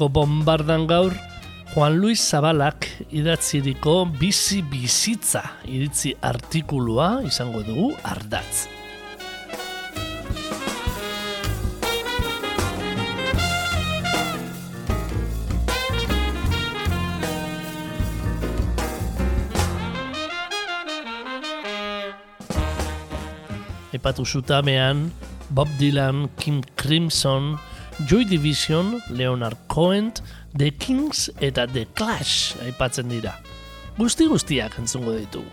Urpeko 0.00 0.14
bombardan 0.16 0.86
gaur, 0.88 1.12
Juan 1.74 1.98
Luis 2.00 2.22
Zabalak 2.24 2.86
idatziriko 3.12 4.06
bizi 4.16 4.62
bizitza 4.64 5.42
iritzi 5.68 6.14
artikulua 6.24 7.20
izango 7.28 7.60
dugu 7.60 7.90
ardatz. 8.08 8.64
Epatu 23.92 24.24
zutamean, 24.24 25.10
Bob 25.50 25.68
Dylan, 25.76 26.30
Kim 26.40 26.62
Crimson, 26.80 27.58
Joy 28.06 28.24
Division, 28.24 29.02
Leonard 29.10 29.56
Cohen, 29.68 30.12
The 30.56 30.70
Kings 30.70 31.30
eta 31.40 31.66
The 31.66 31.86
Clash 31.94 32.56
aipatzen 32.64 33.10
dira. 33.12 33.34
Guzti 33.98 34.26
guztiak 34.30 34.78
entzungo 34.80 35.12
ditugu. 35.18 35.50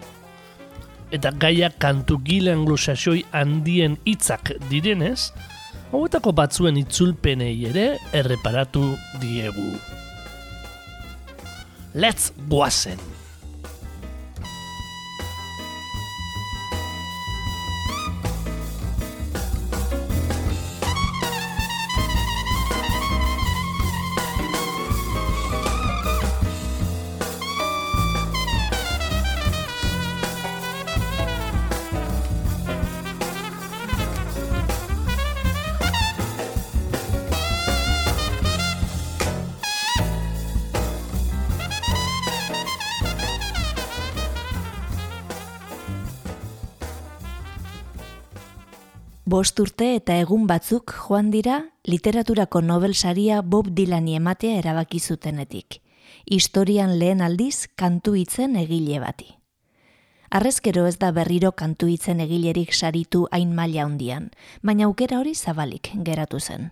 Eta 1.12 1.31
gaia 1.36 1.70
kantu 1.70 2.20
gila 2.23 2.53
anglosaxoi 2.56 3.25
handien 3.36 3.98
hitzak 4.08 4.53
direnez, 4.72 5.31
hauetako 5.92 6.34
batzuen 6.36 6.80
itzulpenei 6.80 7.53
ere 7.70 7.88
erreparatu 8.16 8.90
diegu. 9.22 9.70
Let's 11.95 12.34
goazen! 12.48 13.17
Bost 49.28 49.60
urte 49.60 49.90
eta 49.98 50.16
egun 50.22 50.46
batzuk 50.48 50.94
joan 50.96 51.34
dira 51.34 51.58
literaturako 51.84 52.62
Nobel 52.64 52.94
saria 52.96 53.42
Bob 53.42 53.68
Dylani 53.76 54.16
ematea 54.16 54.62
erabaki 54.62 55.02
zutenetik. 55.02 55.82
Historian 56.24 56.94
lehen 57.02 57.20
aldiz 57.20 57.68
kantu 57.76 58.16
hitzen 58.16 58.56
egile 58.56 59.02
bati. 59.04 59.28
Arrezkero 60.32 60.88
ez 60.88 60.96
da 61.04 61.12
berriro 61.12 61.52
kantu 61.52 61.92
hitzen 61.92 62.24
egilerik 62.24 62.72
saritu 62.72 63.28
hain 63.32 63.52
maila 63.52 63.84
handian, 63.84 64.32
baina 64.64 64.88
aukera 64.88 65.20
hori 65.20 65.36
zabalik 65.36 65.92
geratu 66.08 66.40
zen. 66.40 66.72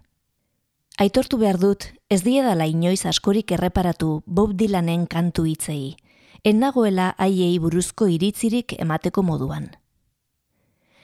Aitortu 0.97 1.37
behar 1.37 1.59
dut, 1.59 1.91
ez 2.09 2.23
diedala 2.23 2.71
inoiz 2.71 3.05
askorik 3.05 3.51
erreparatu 3.51 4.21
Bob 4.25 4.55
Dylanen 4.55 5.07
kantu 5.07 5.43
hitzei, 5.43 5.97
enagoela 6.43 7.15
haiei 7.17 7.57
buruzko 7.59 8.07
iritzirik 8.07 8.79
emateko 8.79 9.27
moduan 9.27 9.73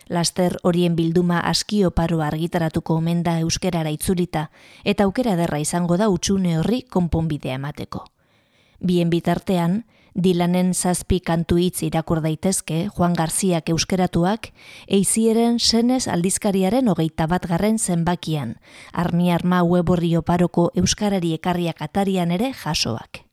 laster 0.10 0.58
horien 0.64 0.96
bilduma 0.96 1.40
aski 1.40 1.86
oparo 1.86 2.22
argitaratuko 2.22 2.96
omen 2.96 3.24
da 3.24 3.40
euskerara 3.40 3.90
itzulita, 3.90 4.50
eta 4.84 5.04
aukera 5.04 5.36
derra 5.36 5.60
izango 5.60 5.98
da 5.98 6.10
utxune 6.10 6.58
horri 6.60 6.84
konponbidea 6.84 7.56
emateko. 7.56 8.06
Bien 8.80 9.10
bitartean, 9.10 9.84
Dilanen 10.12 10.74
zazpi 10.76 11.22
kantu 11.24 11.56
hitz 11.64 11.86
irakur 11.88 12.20
daitezke 12.20 12.90
Juan 12.98 13.14
Garziak 13.16 13.70
euskeratuak, 13.72 14.52
eizieren 14.92 15.56
senez 15.60 16.04
aldizkariaren 16.12 16.92
hogeita 16.92 17.30
bat 17.32 17.48
garren 17.48 17.80
zenbakian, 17.80 18.58
armi 18.92 19.32
arma 19.32 19.64
weborri 19.64 20.18
oparoko 20.20 20.70
euskarari 20.76 21.32
ekarriak 21.40 21.82
atarian 21.82 22.32
ere 22.36 22.52
jasoak. 22.52 23.24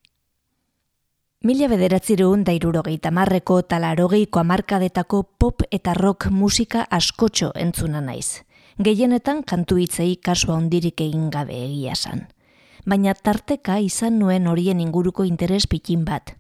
Mila 1.48 1.64
bederatzireun 1.70 2.42
da 2.44 2.52
irurogeita 2.52 3.08
marreko 3.14 3.54
talarogeiko 3.72 4.40
amarkadetako 4.42 5.22
pop 5.40 5.62
eta 5.72 5.94
rock 5.96 6.26
musika 6.28 6.82
askotxo 6.96 7.54
entzuna 7.56 8.02
naiz. 8.04 8.42
Gehienetan 8.84 9.40
kantu 9.48 9.78
hitzei 9.80 10.18
kasua 10.28 10.58
ondirik 10.58 11.00
egin 11.00 11.30
gabe 11.32 11.56
egia 11.56 11.94
san. 11.96 12.26
Baina 12.84 13.14
tarteka 13.14 13.78
izan 13.80 14.18
nuen 14.20 14.50
horien 14.52 14.82
inguruko 14.84 15.24
interes 15.24 15.64
pikin 15.66 16.04
bat. 16.04 16.34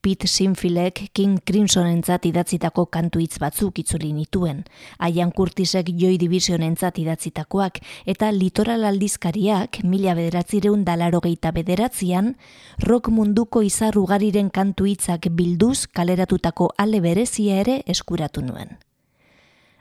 Pete 0.00 0.26
Sinfilek 0.26 1.10
King 1.12 1.40
Crimson 1.44 1.86
entzat 1.90 2.26
idatzitako 2.28 2.86
kantu 2.86 3.22
hitz 3.22 3.38
batzuk 3.42 3.78
itzuli 3.82 4.12
nituen, 4.12 4.64
Aian 4.98 5.32
Curtisek 5.32 5.90
Joy 5.98 6.18
Division 6.18 6.62
entzat 6.62 6.98
idatzitakoak, 7.02 7.80
eta 8.06 8.30
litoral 8.32 8.84
aldizkariak 8.88 9.80
mila 9.84 10.14
bederatzireun 10.18 10.84
dalaro 10.84 11.22
geita 11.24 11.52
bederatzean, 11.52 12.36
rock 12.84 13.08
munduko 13.08 13.62
izarrugariren 13.66 14.50
kantu 14.50 14.86
hitzak 14.90 15.30
bilduz 15.30 15.86
kaleratutako 15.86 16.72
ale 16.76 17.00
berezia 17.00 17.58
ere 17.64 17.82
eskuratu 17.86 18.42
nuen. 18.42 18.78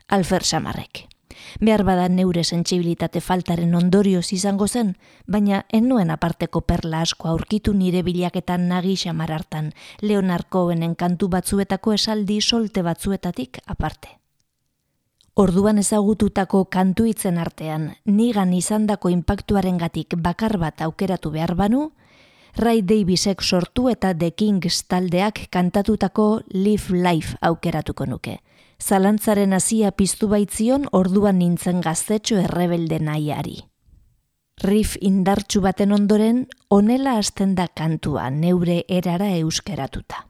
Alfer 0.08 0.44
Samarrek 0.44 1.08
behar 1.60 1.84
bada 1.84 2.08
neure 2.10 2.44
sentsibilitate 2.44 3.22
faltaren 3.22 3.76
ondorioz 3.76 4.32
izango 4.34 4.68
zen, 4.68 4.96
baina 5.28 5.66
ennuen 5.72 6.12
aparteko 6.12 6.62
perla 6.62 7.02
asko 7.02 7.30
aurkitu 7.30 7.74
nire 7.74 8.04
bilaketan 8.04 8.68
nagi 8.68 8.96
xamar 8.96 9.32
hartan, 9.32 9.74
Leonard 10.02 10.50
Cohenen 10.50 10.96
kantu 10.96 11.30
batzuetako 11.30 11.94
esaldi 11.94 12.42
solte 12.42 12.82
batzuetatik 12.82 13.60
aparte. 13.66 14.18
Orduan 15.38 15.78
ezagututako 15.78 16.66
kantu 16.66 17.06
hitzen 17.06 17.38
artean, 17.38 17.92
nigan 18.06 18.54
izandako 18.58 19.10
inpaktuaren 19.14 19.78
gatik 19.78 20.16
bakar 20.18 20.58
bat 20.58 20.82
aukeratu 20.82 21.32
behar 21.32 21.54
banu, 21.56 21.92
Ray 22.58 22.82
Davisek 22.82 23.44
sortu 23.44 23.86
eta 23.92 24.16
The 24.18 24.32
Kings 24.34 24.88
taldeak 24.90 25.44
kantatutako 25.54 26.42
Live 26.50 26.90
Life 26.90 27.38
aukeratuko 27.42 28.08
nuke 28.10 28.40
zalantzaren 28.84 29.54
hasia 29.54 29.92
piztu 29.92 30.28
baitzion 30.28 30.88
orduan 30.92 31.40
nintzen 31.40 31.82
gaztetxo 31.82 32.38
errebelde 32.44 33.00
nahiari. 33.00 33.58
Riff 34.64 34.98
indartsu 35.02 35.62
baten 35.62 35.92
ondoren, 35.94 36.48
onela 36.70 37.18
hasten 37.18 37.54
da 37.56 37.68
kantua 37.68 38.30
neure 38.30 38.84
erara 38.90 39.30
euskeratuta. 39.38 40.26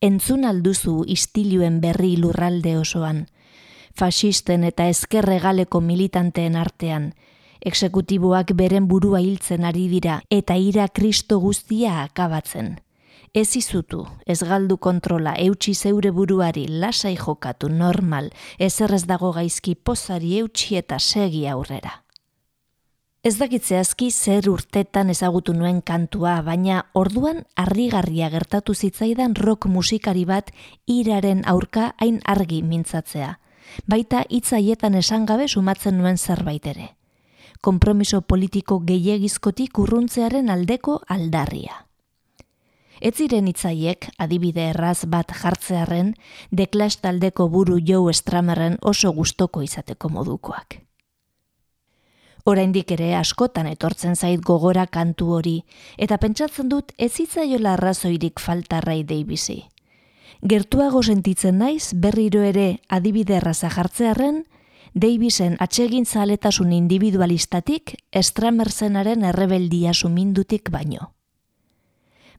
Entzun 0.00 0.44
alduzu 0.44 1.04
istiluen 1.06 1.80
berri 1.80 2.16
lurralde 2.16 2.76
osoan, 2.78 3.26
fasisten 3.96 4.64
eta 4.64 4.88
ezkerregaleko 4.88 5.80
militanteen 5.80 6.56
artean, 6.56 7.12
eksekutiboak 7.60 8.52
beren 8.56 8.88
burua 8.88 9.20
hiltzen 9.20 9.64
ari 9.64 9.88
dira 9.88 10.20
eta 10.30 10.56
ira 10.56 10.88
kristo 10.88 11.40
guztia 11.40 12.02
akabatzen 12.02 12.76
ez 13.36 13.56
izutu, 13.56 14.06
ez 14.24 14.40
galdu 14.48 14.78
kontrola, 14.80 15.34
eutxi 15.36 15.74
zeure 15.74 16.08
buruari, 16.10 16.64
lasai 16.80 17.18
jokatu, 17.20 17.68
normal, 17.68 18.30
ez 18.58 19.04
dago 19.04 19.32
gaizki 19.32 19.74
pozari 19.74 20.38
eutxi 20.38 20.76
eta 20.76 20.98
segi 20.98 21.46
aurrera. 21.46 22.02
Ez 23.22 23.36
dakitze 23.36 23.76
aski 23.76 24.10
zer 24.10 24.48
urtetan 24.48 25.10
ezagutu 25.10 25.52
nuen 25.52 25.82
kantua, 25.82 26.40
baina 26.42 26.86
orduan 26.94 27.44
harrigarria 27.56 28.30
gertatu 28.30 28.72
zitzaidan 28.74 29.34
rock 29.34 29.66
musikari 29.66 30.24
bat 30.24 30.52
iraren 30.86 31.42
aurka 31.44 31.94
hain 31.98 32.20
argi 32.24 32.62
mintzatzea. 32.62 33.38
Baita 33.86 34.24
hitzaietan 34.30 34.94
esan 34.94 35.26
gabe 35.26 35.48
sumatzen 35.48 35.98
nuen 35.98 36.16
zerbait 36.16 36.66
ere. 36.66 36.94
Kompromiso 37.60 38.22
politiko 38.22 38.80
gehiagizkotik 38.80 39.78
urruntzearen 39.78 40.48
aldeko 40.48 41.02
aldarria 41.08 41.85
Ez 43.00 43.14
ziren 43.16 43.48
itzaiek 43.48 44.08
adibide 44.18 44.70
erraz 44.70 45.04
bat 45.04 45.32
jartzearen 45.36 46.14
deklas 46.50 46.96
taldeko 47.02 47.48
buru 47.48 47.78
Joe 47.78 48.14
Stramerren 48.14 48.78
oso 48.82 49.12
gustoko 49.12 49.62
izateko 49.62 50.08
modukoak. 50.08 50.80
Oraindik 52.46 52.92
ere 52.94 53.14
askotan 53.18 53.66
etortzen 53.66 54.14
zait 54.14 54.40
gogora 54.40 54.86
kantu 54.86 55.32
hori, 55.34 55.56
eta 55.98 56.16
pentsatzen 56.22 56.68
dut 56.70 56.92
ez 56.96 57.18
itzaiola 57.20 57.72
arrazoirik 57.74 58.38
falta 58.40 58.80
Ray. 58.80 59.04
Gertuago 60.42 61.02
sentitzen 61.02 61.58
naiz 61.58 61.92
berriro 61.94 62.42
ere 62.42 62.78
adibide 62.88 63.34
erraza 63.40 63.68
jartzearen, 63.70 64.44
Davisen 64.96 65.58
atsegin 65.60 66.06
zaletasun 66.06 66.70
individualistatik 66.72 67.96
estramerzenaren 68.16 69.26
errebeldia 69.28 69.92
sumindutik 69.92 70.70
baino. 70.72 71.15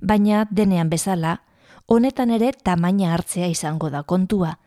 Baina 0.01 0.45
denean 0.51 0.89
bezala, 0.89 1.41
honetan 1.87 2.31
ere 2.31 2.51
tamaina 2.63 3.13
hartzea 3.13 3.47
izango 3.47 3.89
da 3.89 4.03
kontua, 4.03 4.57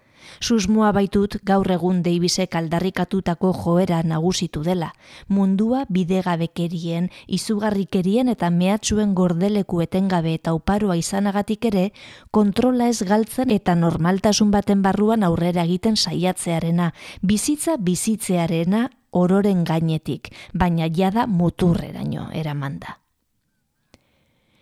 Susmoa 0.41 0.91
baitut 0.97 1.37
gaur 1.47 1.69
egun 1.75 2.01
Davisek 2.05 2.55
aldarrikatutako 2.57 3.53
joera 3.57 4.01
nagusitu 4.07 4.63
dela, 4.65 4.93
mundua 5.29 5.85
bidegabekerien, 5.91 7.11
izugarrikerien 7.27 8.31
eta 8.33 8.51
mehatxuen 8.55 9.15
gordeleku 9.19 9.83
etengabe 9.85 10.35
eta 10.39 10.55
uparoa 10.57 10.97
izanagatik 11.01 11.69
ere, 11.73 11.91
kontrola 12.31 12.89
ez 12.89 13.03
galtzen 13.03 13.51
eta 13.57 13.75
normaltasun 13.75 14.51
baten 14.55 14.83
barruan 14.87 15.27
aurrera 15.27 15.67
egiten 15.69 15.97
saiatzearena, 15.97 16.93
bizitza 17.23 17.77
bizitzearena 17.77 18.89
ororen 19.11 19.65
gainetik, 19.65 20.33
baina 20.55 20.89
jada 20.89 21.27
muturreraino 21.27 22.31
eramanda. 22.33 23.01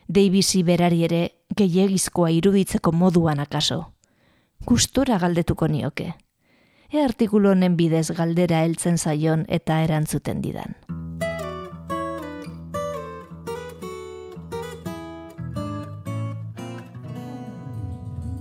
Davisi 0.09 0.63
berari 0.65 1.05
ere 1.05 1.23
gehiagizkoa 1.57 2.31
iruditzeko 2.33 2.93
moduan 2.97 3.41
akaso 3.45 3.83
gustora 4.65 5.19
galdetuko 5.19 5.69
nioke. 5.69 6.15
E 6.93 7.03
artikulu 7.05 7.51
honen 7.53 7.77
bidez 7.77 8.11
galdera 8.17 8.63
heltzen 8.65 8.97
zaion 8.99 9.45
eta 9.49 9.83
erantzuten 9.85 10.41
didan. 10.41 10.75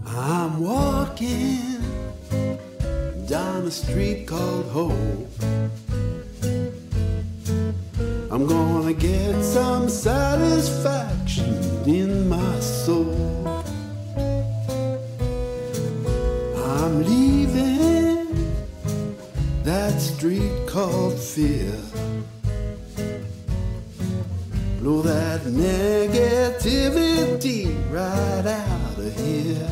I'm 0.07 0.59
walking 0.59 1.83
down 3.27 3.67
a 3.67 3.71
street 3.71 4.25
called 4.27 4.65
Hope. 4.71 5.27
I'm 8.37 8.45
gonna 8.45 8.93
get 8.93 9.43
some 9.43 9.89
satisfaction 9.89 11.55
in 11.87 12.29
my 12.29 12.59
soul. 12.59 13.65
I'm 16.55 17.03
leaving 17.03 18.27
that 19.63 19.99
street 19.99 20.67
called 20.67 21.19
fear. 21.19 21.73
Blow 24.81 25.01
that 25.01 25.41
negativity 25.41 26.53
right 27.91 28.45
out 28.45 28.99
of 28.99 29.19
here. 29.19 29.67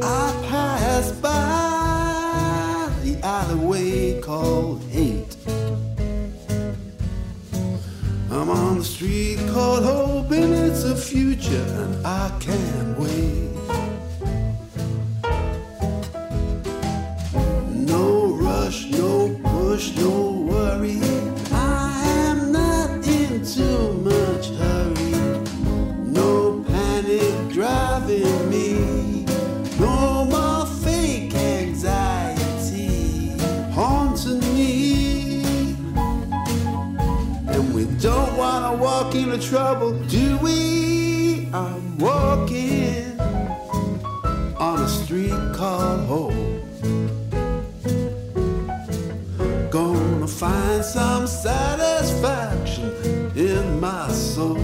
I 0.00 0.32
pass 0.48 1.10
by 1.10 2.88
the 3.02 3.18
alleyway 3.26 4.20
called 4.20 4.83
I'm 8.44 8.50
on 8.50 8.78
the 8.80 8.84
street 8.84 9.38
called 9.54 9.84
hoping 9.84 10.52
it's 10.52 10.84
a 10.84 10.94
future 10.94 11.64
and 11.78 12.06
I 12.06 12.30
can't 12.40 12.98
wait. 12.98 13.54
No 17.70 18.34
rush, 18.34 18.90
no 18.90 19.34
push, 19.44 19.92
don't 19.92 20.46
worry. 20.46 21.00
I 21.52 22.02
am 22.04 22.52
not 22.52 23.08
in 23.08 23.46
too 23.46 23.94
much 23.94 24.48
hurry. 24.50 24.73
Wanna 38.74 38.82
walk 38.82 39.14
into 39.14 39.38
trouble, 39.38 39.92
do 40.06 40.38
we? 40.38 41.48
I'm 41.52 41.98
walking 41.98 43.20
on 44.58 44.82
a 44.82 44.88
street 44.88 45.34
called 45.54 46.06
home. 46.06 46.60
Gonna 49.70 50.26
find 50.26 50.84
some 50.84 51.26
satisfaction 51.26 52.90
in 53.36 53.80
my 53.80 54.08
soul. 54.10 54.58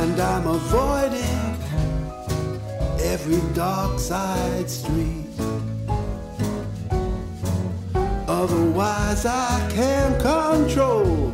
And 0.00 0.20
I'm 0.20 0.46
avoiding 0.46 1.56
every 3.00 3.40
dark 3.54 3.98
side 3.98 4.70
street. 4.70 5.11
Otherwise, 8.42 9.24
I 9.24 9.70
can't 9.70 10.20
control 10.20 11.31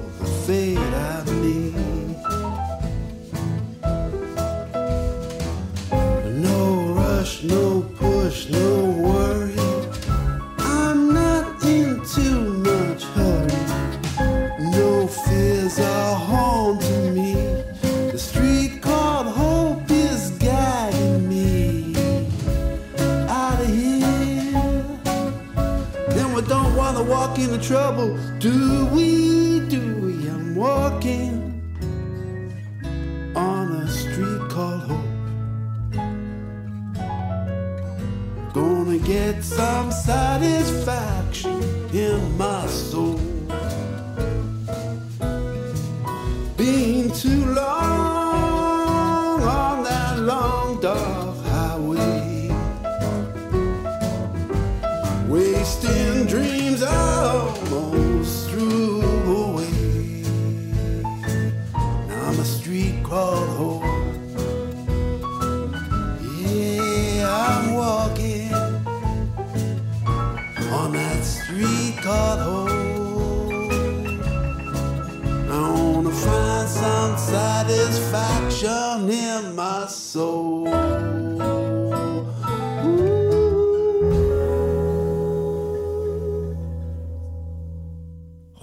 satisfaction 77.19 79.11
in 79.11 79.55
my 79.57 79.87
soul. 79.89 80.69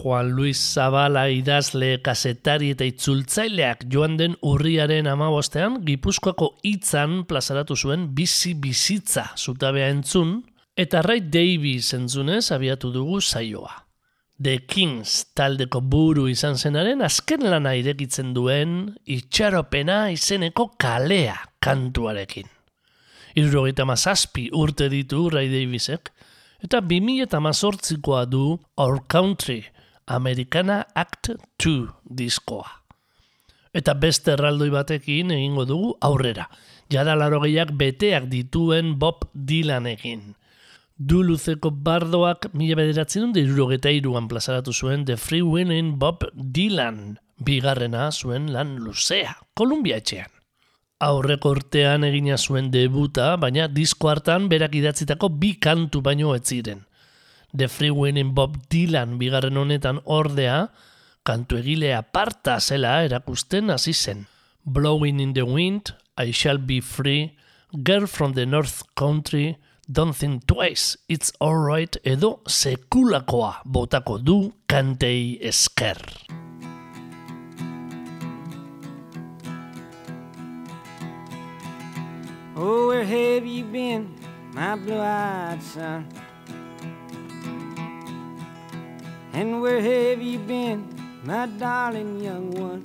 Juan 0.06 0.30
Luis 0.38 0.60
Zabala 0.62 1.24
idazle 1.34 1.98
kasetari 2.06 2.70
eta 2.76 2.86
itzultzaileak 2.86 3.88
joan 3.90 4.20
den 4.20 4.36
urriaren 4.46 5.10
amabostean 5.10 5.80
Gipuzkoako 5.88 6.52
hitzan 6.62 7.24
plazaratu 7.26 7.74
zuen 7.76 8.12
bizi 8.14 8.54
bizitza 8.54 9.32
zutabea 9.34 9.90
entzun 9.90 10.44
eta 10.78 11.02
Ray 11.02 11.26
Davis 11.26 11.90
entzunez 11.98 12.52
abiatu 12.54 12.94
dugu 12.94 13.18
saioa. 13.18 13.85
The 14.38 14.58
Kings 14.68 15.30
taldeko 15.32 15.80
buru 15.80 16.26
izan 16.28 16.58
zenaren 16.60 17.00
azken 17.06 17.46
lana 17.48 17.72
irekitzen 17.80 18.34
duen 18.36 18.74
itxaropena 19.08 20.10
izeneko 20.12 20.74
kalea 20.76 21.38
kantuarekin. 21.64 22.50
Irrogeita 23.40 23.88
mazazpi 23.88 24.50
urte 24.52 24.90
ditu 24.92 25.30
Ray 25.32 25.48
Davisek, 25.54 26.12
eta 26.60 26.84
2000 26.84 27.24
eta 27.24 27.40
mazortzikoa 27.40 28.26
du 28.28 28.60
Our 28.76 29.06
Country, 29.08 29.62
Americana 30.06 30.84
Act 30.94 31.32
2 31.64 31.88
diskoa. 32.04 32.68
Eta 33.72 33.96
beste 33.96 34.36
erraldoi 34.36 34.70
batekin 34.70 35.32
egingo 35.32 35.64
dugu 35.64 35.96
aurrera. 36.02 36.50
Jada 36.92 37.16
laro 37.16 37.40
beteak 37.40 38.28
dituen 38.28 39.00
Bob 39.00 39.30
Dylan 39.34 39.88
egin. 39.88 40.36
Du 40.96 41.26
luzeko 41.28 41.74
bardoak 41.84 42.54
mila 42.56 42.78
bederatzen 42.80 43.26
dut 43.26 43.42
irurogeta 43.42 43.92
iruan 43.92 44.30
plazaratu 44.32 44.72
zuen 44.72 45.02
The 45.04 45.18
Free 45.20 45.44
Winning 45.44 45.98
Bob 46.00 46.24
Dylan. 46.32 47.18
Bigarrena 47.36 48.06
zuen 48.14 48.46
lan 48.54 48.78
luzea, 48.80 49.34
Kolumbia 49.60 49.98
etxean. 50.00 50.32
Aurreko 51.04 51.52
urtean 51.52 52.08
egina 52.08 52.38
zuen 52.38 52.70
debuta, 52.72 53.34
baina 53.36 53.68
disko 53.68 54.08
hartan 54.08 54.48
berak 54.48 54.78
idatzitako 54.80 55.34
bi 55.36 55.58
kantu 55.60 56.00
baino 56.00 56.32
ez 56.34 56.46
ziren. 56.48 56.86
The 57.52 57.68
Free 57.68 57.92
Winning 57.92 58.32
Bob 58.34 58.56
Dylan 58.72 59.20
bigarren 59.20 59.60
honetan 59.60 60.00
ordea, 60.06 60.70
kantu 61.28 61.60
egile 61.60 61.92
aparta 62.00 62.62
zela 62.62 63.02
erakusten 63.04 63.68
hasi 63.70 63.92
zen. 63.92 64.30
Blowing 64.64 65.20
in 65.20 65.34
the 65.34 65.44
Wind, 65.44 65.92
I 66.16 66.32
Shall 66.32 66.58
Be 66.58 66.80
Free, 66.80 67.36
Girl 67.84 68.08
from 68.08 68.32
the 68.34 68.46
North 68.46 68.84
Country, 68.96 69.58
Don't 69.92 70.16
Think 70.16 70.48
Twice, 70.48 70.98
It's 71.08 71.32
Alright, 71.40 71.98
edo 72.04 72.40
sekulakoa 72.48 73.62
botako 73.70 74.18
du 74.18 74.52
kantei 74.68 75.38
esker. 75.40 75.96
Oh, 82.56 82.88
where 82.88 83.06
have 83.06 83.46
you 83.46 83.64
been, 83.66 84.10
my 84.54 84.76
blue-eyed 84.76 85.62
son? 85.62 86.08
And 89.34 89.62
where 89.62 89.80
have 89.80 90.20
you 90.20 90.40
been, 90.40 90.90
my 91.24 91.46
darling 91.46 92.22
young 92.22 92.50
one? 92.50 92.84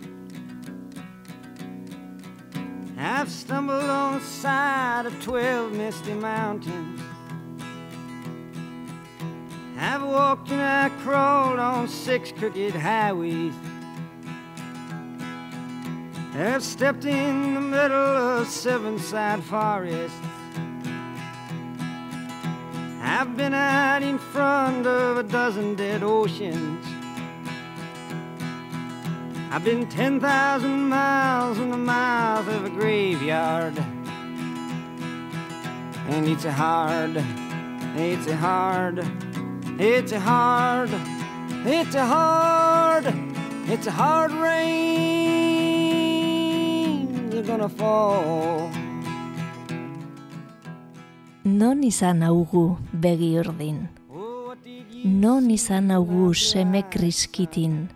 I've 2.99 3.30
stumbled 3.30 3.88
on 3.88 4.19
the 4.19 4.25
side 4.26 4.89
of 5.07 5.23
twelve 5.23 5.73
misty 5.73 6.14
mountains. 6.14 7.00
I've 9.78 10.02
walked 10.02 10.50
and 10.50 10.61
I 10.61 10.88
crawled 11.02 11.59
on 11.59 11.88
six 11.88 12.33
crooked 12.33 12.75
highways. 12.75 13.54
I've 16.35 16.62
stepped 16.62 17.04
in 17.04 17.54
the 17.54 17.61
middle 17.61 18.16
of 18.38 18.47
seven 18.49 18.99
side 18.99 19.42
forests. 19.45 20.16
I've 23.02 23.37
been 23.37 23.54
out 23.54 24.02
in 24.02 24.19
front 24.19 24.87
of 24.87 25.16
a 25.19 25.23
dozen 25.23 25.75
dead 25.75 26.02
oceans. 26.02 26.87
I've 29.50 29.64
been 29.64 29.88
10,000 29.88 30.88
miles 30.88 31.59
in 31.59 31.71
the 31.71 31.76
mouth 31.76 32.47
of 32.49 32.66
a 32.66 32.71
graveyard. 32.71 33.75
And 36.11 36.26
it's 36.26 36.45
a 36.45 36.50
hard, 36.50 37.23
it's 37.97 38.26
a 38.26 38.37
hard, 38.37 38.99
it's 39.79 40.12
a 40.12 40.19
hard, 40.19 40.90
it's 41.64 41.95
a 41.95 42.05
hard, 42.05 43.07
it's 43.69 43.87
a 43.87 43.90
hard 43.93 44.33
rain. 44.33 45.71
You're 47.33 47.45
gonna 47.45 47.69
fall. 47.69 48.71
Non 51.45 51.83
izan 51.83 52.23
augu 52.23 52.76
begi 52.93 53.38
urdin. 53.38 53.88
Non 55.05 55.50
izan 55.50 55.90
augu 55.90 56.35
seme 56.35 56.83
kriskitin. 56.90 57.88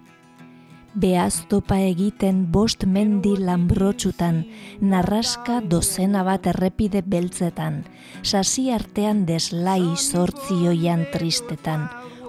Behaztopa 0.95 1.75
egiten 1.83 2.45
bost 2.55 2.85
mendi 2.87 3.33
lanbrotxutan, 3.35 4.45
narraska 4.79 5.57
dozena 5.67 6.21
bat 6.23 6.45
errepide 6.47 7.01
beltzetan, 7.03 7.81
sasi 8.23 8.69
artean 8.71 9.25
deslai 9.27 9.97
sortzioian 9.99 11.03
tristetan, 11.11 11.89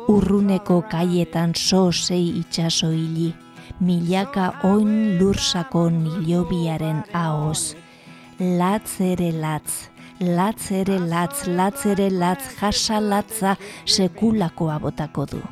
urruneko 0.10 0.80
kaietan 0.90 1.54
so 1.54 1.92
sei 1.92 2.24
itxaso 2.40 2.90
hili, 2.90 3.36
milaka 3.80 4.48
oin 4.66 5.20
lursako 5.20 5.92
nilobiaren 5.94 7.04
ahoz. 7.14 7.76
Latz 8.40 8.98
ere 9.00 9.30
latz, 9.30 9.92
latz 10.20 10.72
ere 10.72 10.98
latz, 10.98 11.46
latz 11.46 11.86
ere 11.86 12.10
latz, 12.10 12.50
jasa 12.58 12.98
latza 12.98 13.54
sekulakoa 13.86 14.80
botako 14.82 15.28
du. 15.36 15.44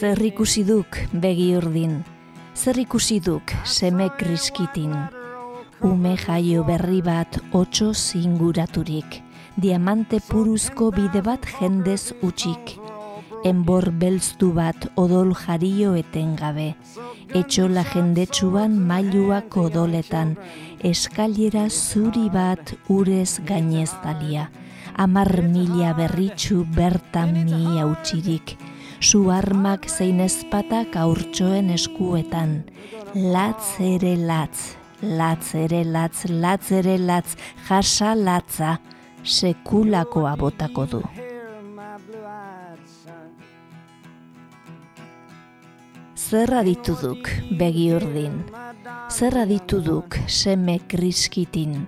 Zer 0.00 0.16
ikusi 0.24 0.62
duk 0.64 0.96
begi 1.12 1.50
urdin, 1.58 1.98
zer 2.56 2.78
ikusi 2.80 3.18
duk 3.20 3.52
seme 3.68 4.06
kriskitin, 4.16 4.94
ume 5.84 6.14
jaio 6.16 6.62
berri 6.64 7.02
bat 7.04 7.36
otxo 7.52 7.90
zinguraturik, 7.92 9.18
diamante 9.60 10.22
puruzko 10.24 10.88
bide 10.96 11.20
bat 11.26 11.44
jendez 11.58 12.14
utxik, 12.24 12.78
enbor 13.44 13.90
belztu 14.00 14.48
bat 14.56 14.88
odol 14.96 15.34
jario 15.42 15.92
etengabe, 16.00 16.70
etxola 17.36 17.84
jendetsuan 17.92 18.80
mailuak 18.80 19.60
odoletan, 19.66 20.32
eskailera 20.80 21.68
zuri 21.68 22.30
bat 22.32 22.72
urez 22.88 23.36
gainez 23.44 23.92
dalia, 24.00 24.48
amar 24.96 25.42
mila 25.44 25.92
berritxu 25.92 26.64
bertan 26.72 27.36
mi 27.44 27.76
hautsirik, 27.76 28.56
su 29.00 29.30
armak 29.30 29.88
zein 29.88 30.20
ezpatak 30.20 30.96
aurtsoen 31.00 31.70
eskuetan, 31.72 32.50
latz 33.14 33.78
ere 33.80 34.12
latz, 34.16 34.74
latz 35.00 35.54
ere 35.56 35.80
latz, 35.84 36.26
latz 36.28 36.72
ere 36.76 36.98
latz, 37.00 37.36
jasa 37.68 38.12
latza, 38.14 38.76
sekulakoa 39.24 40.36
botako 40.36 40.86
du. 40.86 41.00
hair 41.16 41.56
of 41.56 41.64
my 41.64 41.96
blue-eyed 42.06 42.84
son. 42.84 43.32
Zer 46.14 46.52
adituduk 46.60 47.30
begi 47.58 47.88
urdin, 47.96 48.44
zer 49.08 49.38
adituduk 49.46 50.20
seme 50.28 50.78
kriskitin, 50.88 51.86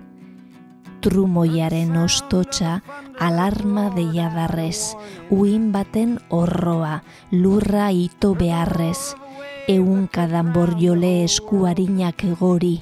trumoiaren 1.03 1.97
ostotxa 1.99 2.77
alarma 3.19 3.89
deiadarrez, 3.91 4.95
uin 5.29 5.71
baten 5.75 6.15
horroa, 6.31 7.01
lurra 7.31 7.89
ito 7.91 8.31
beharrez, 8.39 9.13
eunka 9.67 10.27
danborjole 10.31 11.23
eskuarinak 11.25 12.23
gori, 12.39 12.77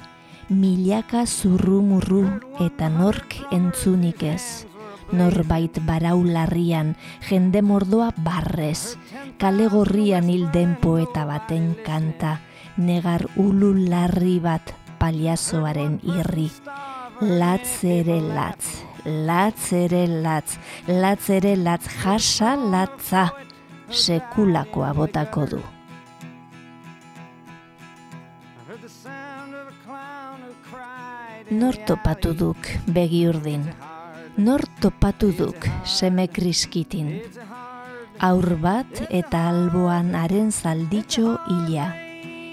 milaka 0.50 1.26
zurrumurru 1.26 2.26
eta 2.62 2.90
nork 2.94 3.40
entzunik 3.52 4.24
ez. 4.24 4.68
Norbait 5.12 5.76
baraularrian, 5.84 6.94
jende 7.28 7.60
mordoa 7.66 8.12
barrez, 8.24 8.96
kale 9.42 9.68
gorrian 9.68 10.30
hilden 10.32 10.78
poeta 10.80 11.26
baten 11.28 11.74
kanta, 11.84 12.38
negar 12.78 13.26
ulu 13.36 13.74
larri 13.90 14.38
bat 14.40 14.72
paliazoaren 15.02 16.00
irri. 16.06 16.48
Latz 17.22 17.84
ere 17.86 18.16
latz, 18.18 18.82
latz 19.06 19.68
ere 19.78 20.08
latz, 20.08 20.56
latz 20.88 21.30
ere 21.30 21.52
latz 21.56 21.86
jasa 22.02 22.56
latza, 22.58 23.28
sekulakoa 23.94 24.90
botako 24.98 25.46
du. 25.52 25.60
Nor 31.62 31.78
topatu 31.86 32.34
duk 32.34 32.74
begi 32.90 33.28
urdin, 33.30 33.70
nor 34.38 34.66
topatu 34.82 35.30
duk 35.38 35.70
seme 35.86 36.26
kriskitin. 36.26 37.20
Aur 38.18 38.56
bat 38.58 39.06
eta 39.12 39.46
alboan 39.54 40.16
haren 40.18 40.50
zalditxo 40.50 41.38
hila. 41.46 41.92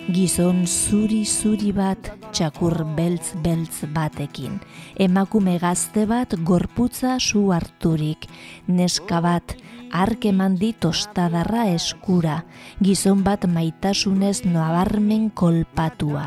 Gizon 0.08 0.62
zuri-zuri 0.64 1.68
bat 1.76 2.06
txakur 2.32 2.78
beltz-beltz 2.96 3.82
batekin. 3.92 4.54
Emakume 4.96 5.58
gazte 5.60 6.06
bat 6.08 6.32
gorputza 6.48 7.18
su 7.20 7.42
harturik. 7.52 8.24
Neska 8.72 9.20
bat 9.20 9.52
ark 9.92 10.24
eman 10.30 10.56
dit 10.56 10.88
ostadarra 10.88 11.66
eskura. 11.74 12.38
Gizon 12.80 13.20
bat 13.26 13.44
maitasunez 13.52 14.46
noabarmen 14.48 15.28
kolpatua. 15.28 16.24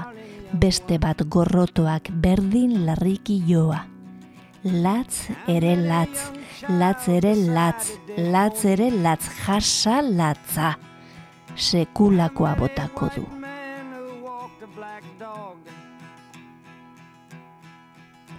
Beste 0.54 1.02
bat 1.02 1.26
gorrotoak 1.26 2.14
berdin 2.22 2.86
larriki 2.86 3.42
joa. 3.50 3.82
Latz 4.62 5.26
ere 5.50 5.74
latz, 5.74 6.30
latz 6.70 7.10
ere 7.10 7.34
latz, 7.34 7.96
latz 8.30 8.66
ere 8.78 8.94
latz, 8.94 9.26
jasa 9.42 10.04
latza. 10.06 10.76
Sekulakoa 11.58 12.60
botako 12.62 13.16
du. 13.18 13.41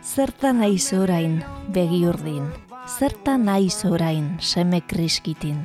Zertan 0.02 0.60
aiz 0.62 0.92
orain 0.92 1.42
begi 1.74 2.06
urdin. 2.06 2.46
zertan 2.86 3.44
naiz 3.44 3.84
orain 3.84 4.36
seme 4.38 4.80
kriskitin. 4.80 5.64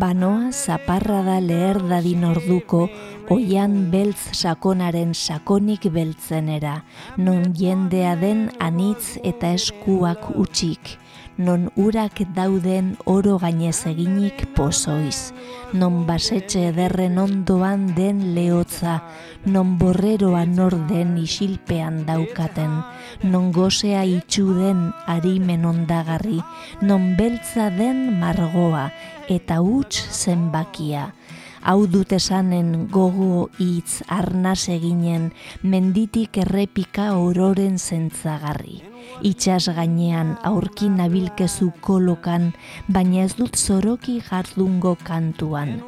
Banoa 0.00 0.52
zaparra 0.52 1.20
da 1.26 1.38
leher 1.40 1.80
dadin 1.90 2.24
orduko 2.24 2.88
oian 3.28 3.90
beltz 3.92 4.32
sakonaren 4.32 5.12
sakonik 5.14 5.84
beltzenera, 5.92 6.84
non 7.16 7.52
jendea 7.52 8.16
den 8.16 8.50
anitz 8.60 9.18
eta 9.22 9.52
eskuak 9.52 10.30
utxik, 10.36 10.96
non 11.36 11.70
urak 11.76 12.22
dauden 12.34 12.96
oro 13.04 13.38
gainez 13.38 13.86
eginik 13.88 14.44
pozoiz, 14.56 15.32
non 15.72 16.04
basetxe 16.06 16.68
ederren 16.68 17.18
ondoan 17.18 17.94
den 17.96 18.34
lehotza, 18.34 19.00
non 19.44 19.78
borreroa 19.78 20.44
nor 20.46 20.76
den 20.88 21.16
isilpean 21.18 22.04
daukaten, 22.06 22.82
non 23.22 23.52
gozea 23.52 24.04
itxu 24.04 24.52
den 24.58 24.92
arimen 25.06 25.64
ondagarri, 25.64 26.40
non 26.80 27.16
beltza 27.16 27.70
den 27.70 28.20
margoa 28.20 28.90
eta 29.28 29.60
huts 29.64 30.04
zenbakia, 30.12 31.14
hau 31.62 31.86
dut 31.86 32.12
esanen 32.16 32.88
gogo 32.90 33.48
hitz 33.58 34.02
arnaz 34.10 34.68
eginen 34.72 35.30
menditik 35.62 36.38
errepika 36.42 37.12
ororen 37.18 37.78
zentzagarri. 37.78 38.80
Itxas 39.22 39.68
gainean 39.76 40.36
aurki 40.48 40.88
nabilkezu 40.90 41.70
kolokan, 41.84 42.52
baina 42.88 43.26
ez 43.26 43.36
dut 43.38 43.56
zoroki 43.56 44.18
jardungo 44.28 44.96
kantuan. 45.04 45.78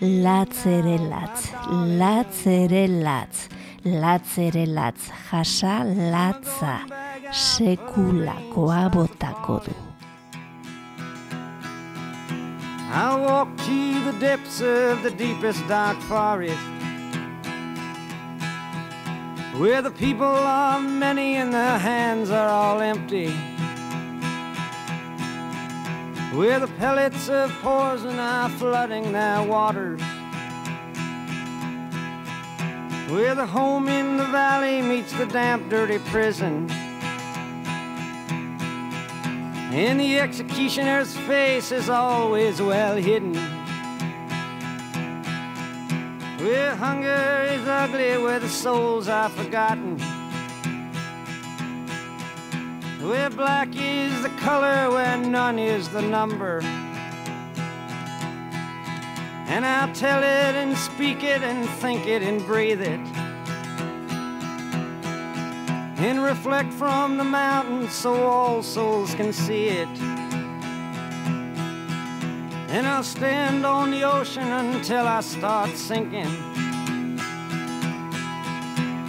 Latz 0.00 0.66
ere 0.68 0.98
latz, 0.98 1.48
latz 2.00 2.44
ere 2.50 2.84
latz, 2.88 3.48
latz 3.84 4.38
ere 4.42 4.66
latz, 4.66 5.08
jasa 5.30 5.80
latza, 5.86 6.76
sekulakoa 7.32 8.88
botako 8.92 9.60
du. 9.64 9.93
I'll 12.96 13.22
walk 13.22 13.48
to 13.56 14.04
the 14.04 14.16
depths 14.20 14.60
of 14.60 15.02
the 15.02 15.10
deepest 15.10 15.66
dark 15.66 15.98
forest 16.02 16.56
Where 19.58 19.82
the 19.82 19.90
people 19.90 20.24
are 20.24 20.78
many 20.78 21.34
and 21.34 21.52
their 21.52 21.76
hands 21.76 22.30
are 22.30 22.48
all 22.48 22.80
empty 22.80 23.32
Where 26.38 26.60
the 26.60 26.68
pellets 26.78 27.28
of 27.28 27.50
poison 27.62 28.20
are 28.20 28.48
flooding 28.50 29.10
their 29.10 29.42
waters 29.42 30.00
Where 33.08 33.34
the 33.34 33.46
home 33.46 33.88
in 33.88 34.18
the 34.18 34.26
valley 34.26 34.80
meets 34.82 35.12
the 35.14 35.26
damp, 35.26 35.68
dirty 35.68 35.98
prison 35.98 36.70
and 39.72 39.98
the 39.98 40.18
executioner's 40.18 41.16
face 41.16 41.72
is 41.72 41.88
always 41.88 42.60
well 42.60 42.96
hidden. 42.96 43.34
Where 46.38 46.76
hunger 46.76 47.46
is 47.50 47.66
ugly, 47.66 48.18
where 48.18 48.38
the 48.38 48.48
souls 48.48 49.08
are 49.08 49.30
forgotten. 49.30 49.98
Where 53.00 53.30
black 53.30 53.68
is 53.74 54.22
the 54.22 54.30
color, 54.40 54.90
where 54.90 55.16
none 55.16 55.58
is 55.58 55.88
the 55.88 56.02
number. 56.02 56.60
And 59.46 59.64
I'll 59.64 59.94
tell 59.94 60.18
it 60.20 60.54
and 60.54 60.76
speak 60.76 61.22
it 61.22 61.42
and 61.42 61.68
think 61.80 62.06
it 62.06 62.22
and 62.22 62.44
breathe 62.46 62.82
it 62.82 63.23
and 66.04 66.22
reflect 66.22 66.70
from 66.70 67.16
the 67.16 67.24
mountain 67.24 67.88
so 67.88 68.12
all 68.24 68.62
souls 68.62 69.14
can 69.14 69.32
see 69.32 69.68
it. 69.68 69.88
And 72.68 72.86
I'll 72.86 73.02
stand 73.02 73.64
on 73.64 73.90
the 73.90 74.02
ocean 74.04 74.46
until 74.46 75.06
I 75.06 75.22
start 75.22 75.70
sinking. 75.70 76.32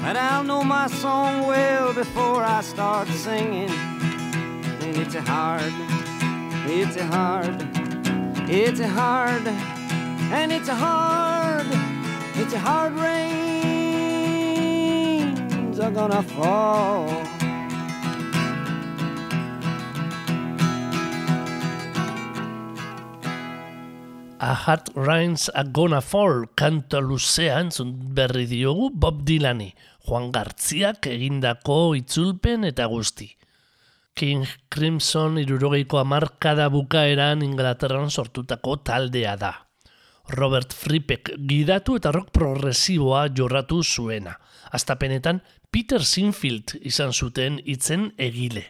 But 0.04 0.16
I'll 0.16 0.46
know 0.46 0.64
my 0.64 0.88
song 0.88 1.46
well 1.46 1.94
before 1.94 2.42
I 2.42 2.62
start 2.62 3.10
singing. 3.10 3.72
And 4.84 4.96
it's 4.96 5.16
a 5.16 5.22
hard, 5.22 5.74
it's 6.80 6.96
a 6.96 7.06
hard, 7.08 7.58
it's 8.50 8.80
a 8.80 8.88
hard, 8.88 9.46
and 10.32 10.50
it's 10.50 10.70
a 10.70 10.76
hard, 10.76 11.68
it's 12.36 12.54
a 12.54 12.60
hard 12.60 12.94
rain 12.94 13.45
are 15.80 15.92
gonna 15.92 16.24
fall. 16.24 17.08
A 24.40 24.54
Hard 24.54 24.92
Rains 24.96 25.50
a 25.54 25.64
Gonna 25.64 26.02
Fall 26.02 26.46
kanta 26.56 27.00
luzea 27.02 27.60
entzun 27.60 27.96
berri 28.14 28.46
diogu 28.46 28.92
Bob 28.94 29.24
Dylani, 29.26 29.74
Juan 30.06 30.32
Gartziak 30.32 31.08
egindako 31.10 31.96
itzulpen 31.98 32.64
eta 32.70 32.86
guzti. 32.86 33.32
King 34.16 34.46
Crimson 34.70 35.40
irurogeiko 35.42 36.00
amarkada 36.00 36.70
bukaeran 36.70 37.42
Inglaterran 37.44 38.12
sortutako 38.12 38.78
taldea 38.86 39.36
da. 39.36 39.54
Robert 40.30 40.74
Frippek 40.74 41.36
gidatu 41.50 41.98
eta 42.00 42.12
rock 42.16 42.32
progresiboa 42.34 43.28
jorratu 43.30 43.82
zuena. 43.84 44.38
Aztapenetan 44.72 45.42
Peter 45.76 46.00
Sinfield 46.00 46.78
izan 46.88 47.12
zuten 47.12 47.58
hitzen 47.68 48.14
egile. 48.16 48.62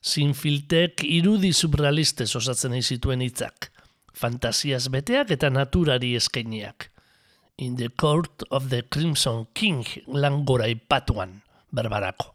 Sinfieldek 0.00 1.02
irudi 1.04 1.50
surrealistez 1.52 2.30
osatzen 2.38 2.72
zituen 2.80 3.20
hitzak 3.20 3.68
fantasiaz 4.16 4.86
beteak 4.88 5.34
eta 5.36 5.50
naturari 5.52 6.14
eskainiak. 6.16 6.88
In 7.58 7.76
the 7.76 7.90
Court 8.00 8.46
of 8.50 8.70
the 8.70 8.80
Crimson 8.88 9.44
King 9.52 9.84
langora 10.06 10.70
ipatuan, 10.72 11.42
berbarako. 11.74 12.32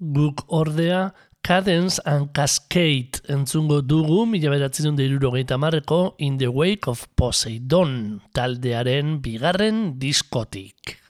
Guk 0.00 0.44
ordea, 0.48 1.12
Cadence 1.44 2.00
and 2.08 2.32
Cascade 2.32 3.20
entzungo 3.28 3.82
dugu 3.84 4.24
mila 4.26 4.50
beratzen 4.50 4.96
marreko 5.60 6.14
In 6.18 6.38
the 6.38 6.48
Wake 6.48 6.88
of 6.88 7.06
Poseidon 7.14 8.20
taldearen 8.32 9.20
bigarren 9.20 9.98
diskotik. 9.98 11.03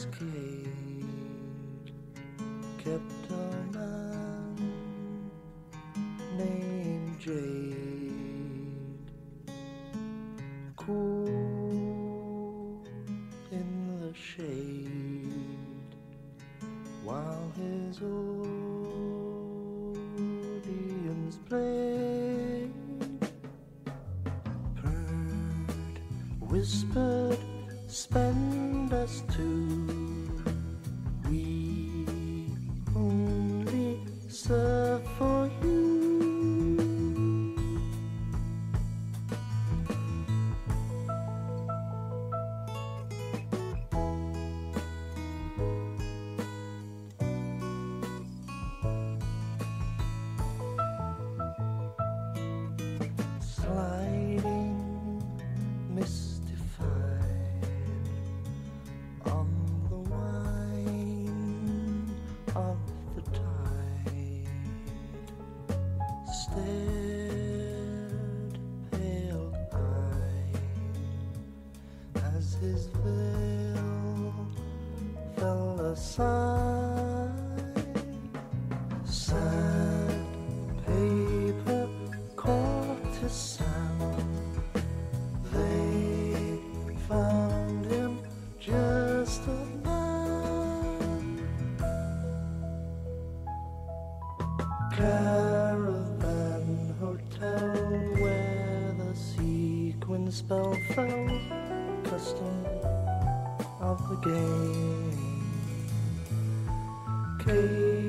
escape 0.00 1.04
kept 2.78 3.19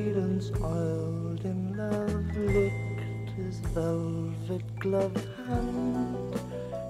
Cadence 0.03 0.49
oiled 0.63 1.45
in 1.45 1.77
love 1.77 2.35
licked 2.35 3.29
his 3.37 3.59
velvet 3.75 4.63
gloved 4.79 5.27
hand. 5.45 6.41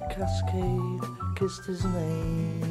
Cascade 0.09 1.01
kissed 1.35 1.65
his 1.65 1.83
name. 1.83 2.70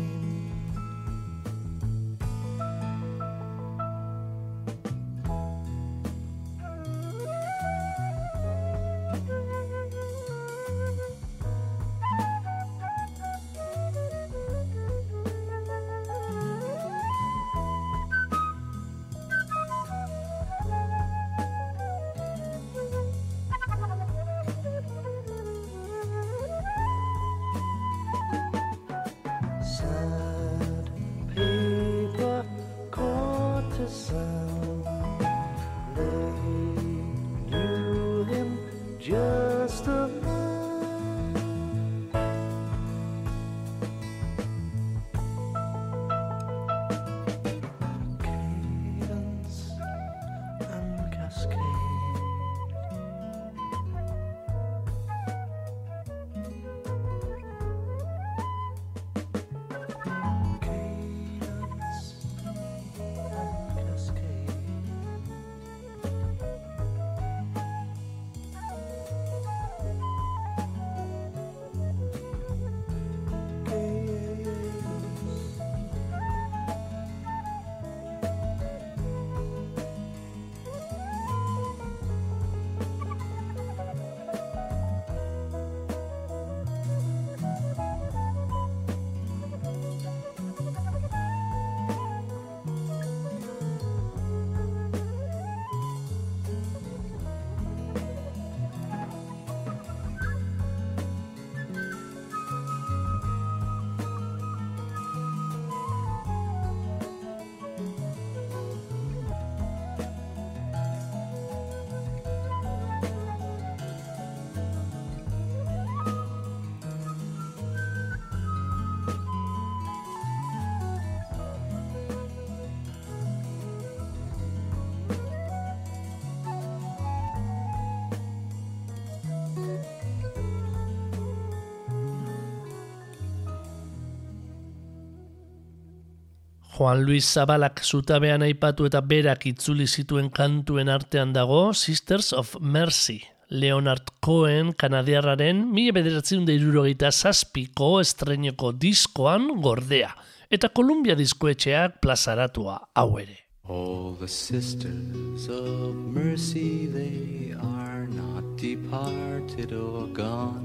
Juan 136.80 137.02
Luis 137.04 137.26
Zabalak 137.28 137.82
zutabean 137.84 138.40
aipatu 138.40 138.86
eta 138.88 139.02
berak 139.04 139.42
itzuli 139.50 139.84
zituen 139.84 140.30
kantuen 140.32 140.88
artean 140.88 141.34
dago 141.34 141.74
Sisters 141.76 142.32
of 142.32 142.54
Mercy. 142.58 143.18
Leonard 143.50 144.08
Cohen 144.24 144.70
kanadiarraren 144.72 145.60
mila 145.74 145.92
bederatzen 145.98 146.46
da 146.48 146.56
irurogeita 146.56 147.10
zazpiko 147.12 147.90
estreneko 148.00 148.72
diskoan 148.72 149.60
gordea. 149.60 150.14
Eta 150.48 150.72
Columbia 150.72 151.18
diskoetxeak 151.20 152.00
plazaratua 152.00 152.78
hau 152.96 153.18
ere. 153.20 153.36
All 153.68 154.16
the 154.16 154.26
sisters 154.26 155.50
of 155.52 155.92
mercy, 156.16 156.86
they 156.86 157.52
are 157.60 158.08
not 158.08 158.56
departed 158.56 159.74
or 159.76 160.08
gone. 160.16 160.64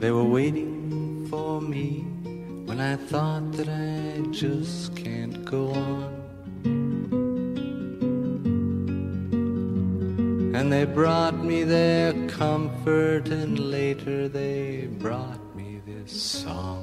They 0.00 0.10
were 0.10 0.26
waiting 0.26 0.75
for 1.30 1.60
me 1.60 2.04
when 2.66 2.80
I 2.80 2.96
thought 2.96 3.52
that 3.52 3.68
I 3.68 4.20
just 4.30 4.94
can't 4.96 5.44
go 5.44 5.70
on. 5.70 6.12
And 10.54 10.72
they 10.72 10.84
brought 10.84 11.44
me 11.44 11.64
their 11.64 12.12
comfort, 12.28 13.28
and 13.28 13.58
later 13.58 14.28
they 14.28 14.88
brought 14.98 15.54
me 15.54 15.80
this 15.86 16.12
song. 16.42 16.82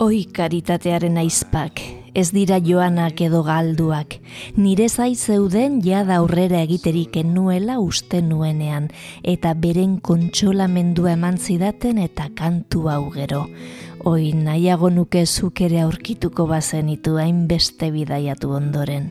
Oi 0.00 0.24
karitatearen 0.24 1.18
aizpak, 1.18 1.99
ez 2.14 2.30
dira 2.32 2.58
joanak 2.58 3.20
edo 3.20 3.42
galduak, 3.42 4.18
nire 4.56 4.88
zai 4.88 5.14
zeuden 5.16 5.80
jada 5.84 6.16
aurrera 6.16 6.60
egiterik 6.62 7.16
enuela 7.22 7.78
uste 7.80 8.22
nuenean, 8.22 8.90
eta 9.22 9.54
beren 9.54 9.98
kontsolamendua 10.00 11.14
eman 11.18 11.38
zidaten 11.38 11.98
eta 11.98 12.28
kantu 12.34 12.88
hau 12.88 13.10
gero. 13.14 13.46
Oi 14.04 14.32
nahiago 14.32 14.88
nuke 14.90 15.26
zuk 15.26 15.60
ere 15.60 15.82
aurkituko 15.84 16.46
bazenitu 16.48 17.18
hainbeste 17.20 17.90
bidaiatu 17.92 18.54
ondoren. 18.56 19.10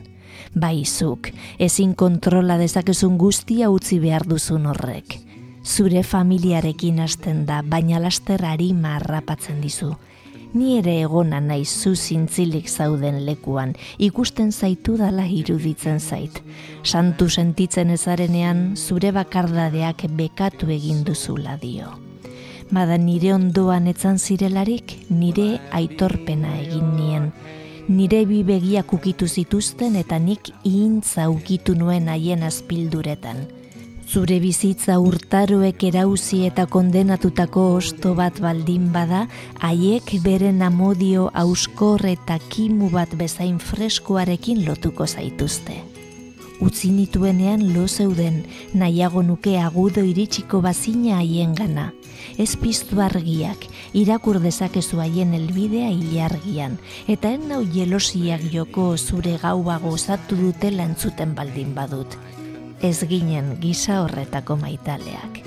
Bai 0.54 0.84
zuk, 0.84 1.30
ezin 1.58 1.94
kontrola 1.94 2.56
dezakezun 2.58 3.18
guztia 3.18 3.70
utzi 3.70 4.00
behar 4.02 4.26
duzun 4.26 4.66
horrek. 4.66 5.20
Zure 5.62 6.02
familiarekin 6.02 6.98
hasten 7.04 7.44
da, 7.46 7.60
baina 7.62 8.00
laster 8.00 8.42
harima 8.44 8.96
harrapatzen 8.96 9.60
dizu. 9.60 9.92
Ni 10.52 10.72
ere 10.80 10.96
egona 11.04 11.38
naiz 11.38 11.68
zu 11.70 11.92
zintzilik 11.94 12.66
zauden 12.68 13.20
lekuan, 13.22 13.76
ikusten 14.02 14.50
zaitu 14.50 14.96
dala 14.98 15.22
iruditzen 15.30 16.00
zait. 16.00 16.40
Santu 16.82 17.28
sentitzen 17.30 17.92
ezarenean, 17.94 18.74
zure 18.74 19.12
bakardadeak 19.14 20.08
bekatu 20.18 20.72
egin 20.74 21.04
duzula 21.06 21.54
dio. 21.62 21.92
Bada 22.70 22.98
nire 22.98 23.30
ondoan 23.34 23.86
etzan 23.90 24.18
zirelarik, 24.18 24.96
nire 25.10 25.60
aitorpena 25.70 26.56
egin 26.64 26.90
nien. 26.96 27.30
Nire 27.88 28.24
bi 28.26 28.42
begiak 28.46 28.92
ukitu 28.94 29.26
zituzten 29.26 29.96
eta 30.02 30.18
nik 30.18 30.50
ihintza 30.64 31.30
ukitu 31.30 31.78
nuen 31.78 32.10
haien 32.10 32.42
azpilduretan. 32.42 33.59
Zure 34.10 34.40
bizitza 34.42 34.96
urtaroek 34.98 35.84
erauzi 35.86 36.40
eta 36.48 36.64
kondenatutako 36.66 37.66
osto 37.76 38.16
bat 38.18 38.40
baldin 38.42 38.88
bada, 38.90 39.20
haiek 39.62 40.10
beren 40.24 40.64
amodio 40.66 41.28
auskor 41.42 42.02
eta 42.10 42.40
kimu 42.50 42.88
bat 42.90 43.12
bezain 43.20 43.60
freskoarekin 43.62 44.64
lotuko 44.66 45.06
zaituzte. 45.06 45.76
Utzi 46.58 46.90
nituenean 46.90 47.62
lo 47.70 47.86
zeuden, 47.86 48.42
nahiago 48.74 49.22
nuke 49.22 49.54
agudo 49.62 50.02
iritsiko 50.02 50.58
bazina 50.60 51.20
haien 51.20 51.54
gana. 51.54 51.92
Ez 52.34 52.56
piztu 52.58 52.98
argiak, 53.06 53.62
irakur 53.94 54.40
dezakezu 54.42 54.98
haien 55.06 55.38
elbidea 55.38 55.94
ilargian, 55.94 56.80
eta 57.06 57.30
en 57.30 57.46
nau 57.54 57.62
jelosiak 57.78 58.50
joko 58.50 58.90
zure 58.98 59.38
gaua 59.38 59.78
gozatu 59.78 60.42
dutela 60.42 60.90
entzuten 60.90 61.38
baldin 61.38 61.78
badut 61.78 62.18
ez 62.82 63.04
ginen 63.08 63.56
gisa 63.60 64.00
horretako 64.02 64.56
maitaleak. 64.56 65.40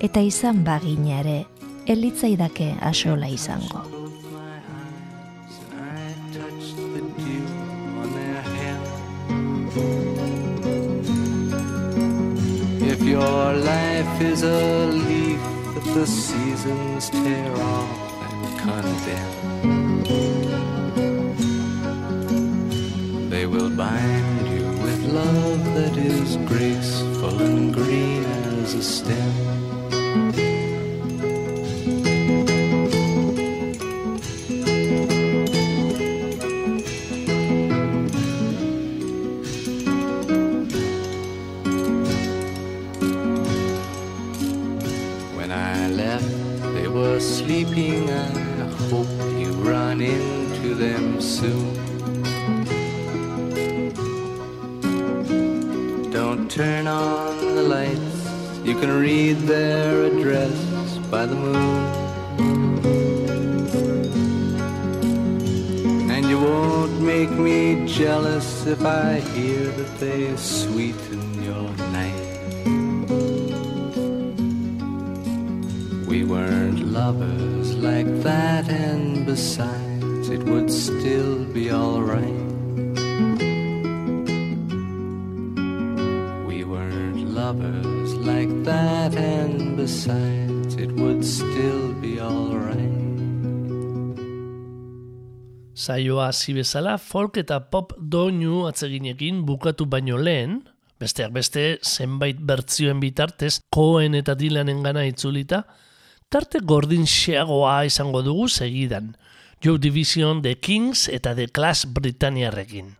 Eta 0.00 0.20
izan 0.24 0.64
bagina 0.64 1.20
ere, 1.20 1.46
elitzaidake 1.86 2.74
asola 2.80 3.26
izango. 3.28 3.84
If 12.90 13.02
your 13.06 13.52
life 13.54 14.20
is 14.22 14.42
a 14.42 14.86
leaf 14.86 15.40
that 15.74 15.84
the 15.94 16.06
seasons 16.06 17.10
tear 17.10 17.52
off 17.56 17.88
and 18.26 18.58
condemn, 18.58 19.34
they 23.30 23.46
will 23.46 23.70
bind 23.70 24.49
love 25.12 25.64
that 25.74 25.96
is 25.96 26.36
graceful 26.46 27.42
and 27.42 27.74
green 27.74 28.24
as 28.24 28.74
a 28.74 28.82
stem. 28.82 29.32
When 45.36 45.50
I 45.50 45.88
left, 45.88 46.30
they 46.74 46.86
were 46.86 47.18
sleeping. 47.18 48.08
I 48.08 48.28
hope 48.90 49.08
you 49.40 49.50
run 49.54 50.00
into 50.00 50.76
them 50.76 51.20
soon. 51.20 51.89
Don't 56.30 56.48
turn 56.48 56.86
on 56.86 57.56
the 57.56 57.62
lights. 57.64 58.60
You 58.64 58.78
can 58.78 59.00
read 59.00 59.36
their 59.48 60.04
address 60.04 60.56
by 61.10 61.26
the 61.26 61.34
moon. 61.34 61.82
And 66.08 66.24
you 66.30 66.38
won't 66.38 67.00
make 67.00 67.30
me 67.30 67.84
jealous 67.84 68.64
if 68.64 68.80
I 68.84 69.18
hear 69.34 69.72
that 69.72 69.98
they 69.98 70.36
sweeten 70.36 71.42
your 71.42 71.68
night. 71.98 72.22
We 76.06 76.22
weren't 76.22 76.92
lovers 76.92 77.74
like 77.74 78.22
that, 78.22 78.68
and 78.68 79.26
besides, 79.26 80.28
it 80.28 80.44
would 80.44 80.70
still 80.70 81.44
be 81.46 81.72
alright. 81.72 82.49
Like 88.24 88.52
that, 88.64 89.14
and 89.16 89.76
besides, 89.76 90.74
it 90.76 90.92
would 90.92 91.24
still 91.24 91.92
be 92.00 92.20
alright. 92.20 92.88
Saioa 95.74 96.28
hasi 96.28 96.52
bezala 96.52 96.98
folk 97.00 97.40
eta 97.40 97.56
pop 97.72 97.94
doinu 97.96 98.66
atzeginekin 98.68 99.44
bukatu 99.48 99.88
baino 99.88 100.20
lehen, 100.20 100.60
besteak 101.00 101.32
beste 101.32 101.80
zenbait 101.80 102.36
bertzioen 102.36 103.00
bitartez 103.00 103.62
Cohen 103.72 104.14
eta 104.14 104.36
Dylanen 104.36 104.84
gana 104.84 105.06
itzulita, 105.08 105.64
tarte 106.28 106.60
gordin 106.60 107.08
xeagoa 107.08 107.80
izango 107.88 108.20
dugu 108.22 108.48
segidan, 108.52 109.14
Joe 109.64 109.80
Division, 109.80 110.42
The 110.44 110.58
Kings 110.60 111.08
eta 111.08 111.34
The 111.34 111.48
Clash 111.48 111.86
Britanniarrekin. 111.88 112.99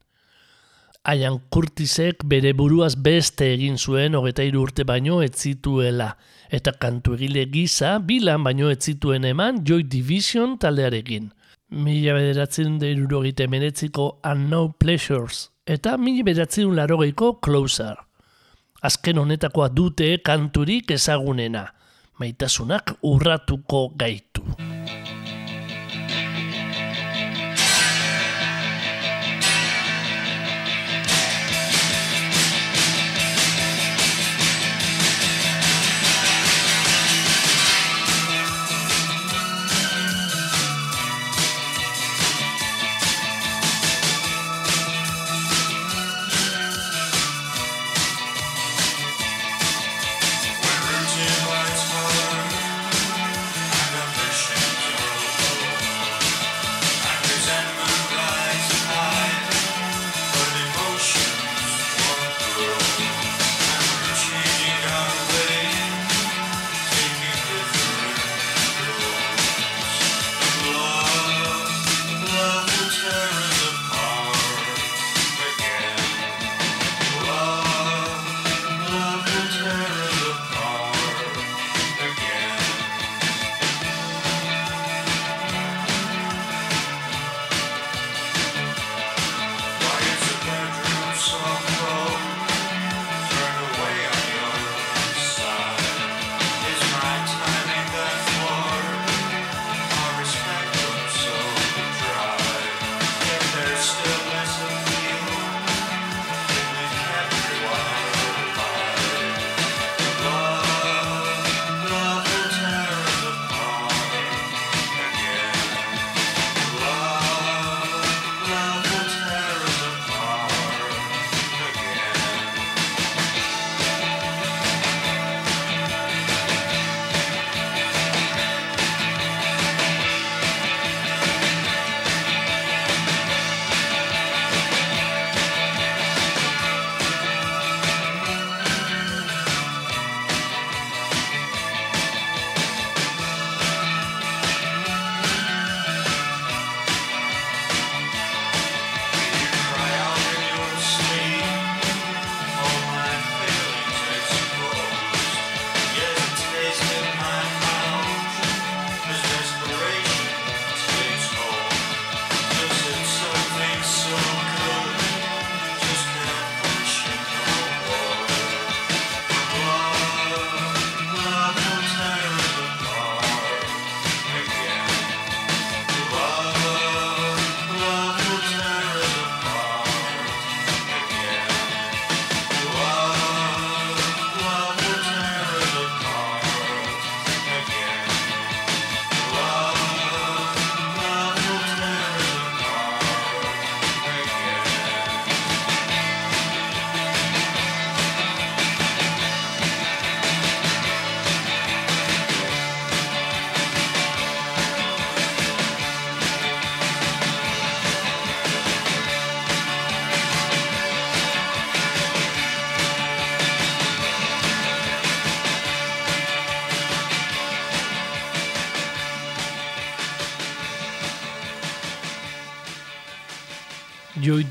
Ian 1.08 1.38
Curtisek 1.48 2.26
bere 2.28 2.50
buruaz 2.52 2.92
beste 3.00 3.46
egin 3.54 3.78
zuen 3.80 4.14
hogeta 4.18 4.44
hiru 4.44 4.66
urte 4.66 4.84
baino 4.84 5.22
ez 5.24 5.32
zituela, 5.32 6.10
eta 6.52 6.74
kantu 6.76 7.14
egile 7.16 7.46
gisa 7.48 7.94
bilan 8.04 8.44
baino 8.44 8.68
ez 8.68 8.82
zituen 8.84 9.24
eman 9.24 9.62
Joy 9.64 9.86
Division 9.88 10.58
taldearekin. 10.60 11.30
Mila 11.70 12.18
bederatzen 12.18 12.76
da 12.82 12.90
irurogeita 12.92 13.46
emeretziko 13.48 14.20
Unknown 14.28 14.74
Pleasures, 14.78 15.48
eta 15.64 15.96
mila 15.96 16.26
bederatzen 16.28 16.76
larogeiko 16.76 17.38
Closer. 17.40 17.96
Azken 18.82 19.24
honetakoa 19.24 19.70
dute 19.72 20.18
kanturik 20.24 20.92
ezagunena, 20.92 21.64
maitasunak 22.20 22.98
urratuko 23.00 23.88
gaitu. 23.96 24.29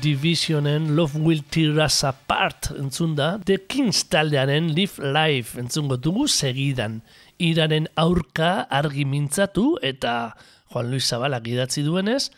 Divisionen 0.00 0.96
Love 0.96 1.18
Will 1.18 1.42
Tear 1.44 1.76
Us 1.84 2.04
Apart 2.04 2.70
entzun 2.78 3.12
da, 3.18 3.34
The 3.44 3.58
Kings 3.68 4.06
taldearen 4.08 4.70
Live 4.72 5.02
Life 5.04 5.60
entzungo 5.60 5.98
dugu 6.00 6.24
segidan. 6.28 7.02
Iraren 7.36 7.88
aurka 8.00 8.62
argi 8.72 9.04
mintzatu 9.04 9.74
eta 9.84 10.32
Juan 10.72 10.88
Luis 10.88 11.04
Zabalak 11.10 11.50
idatzi 11.52 11.84
duenez, 11.84 12.30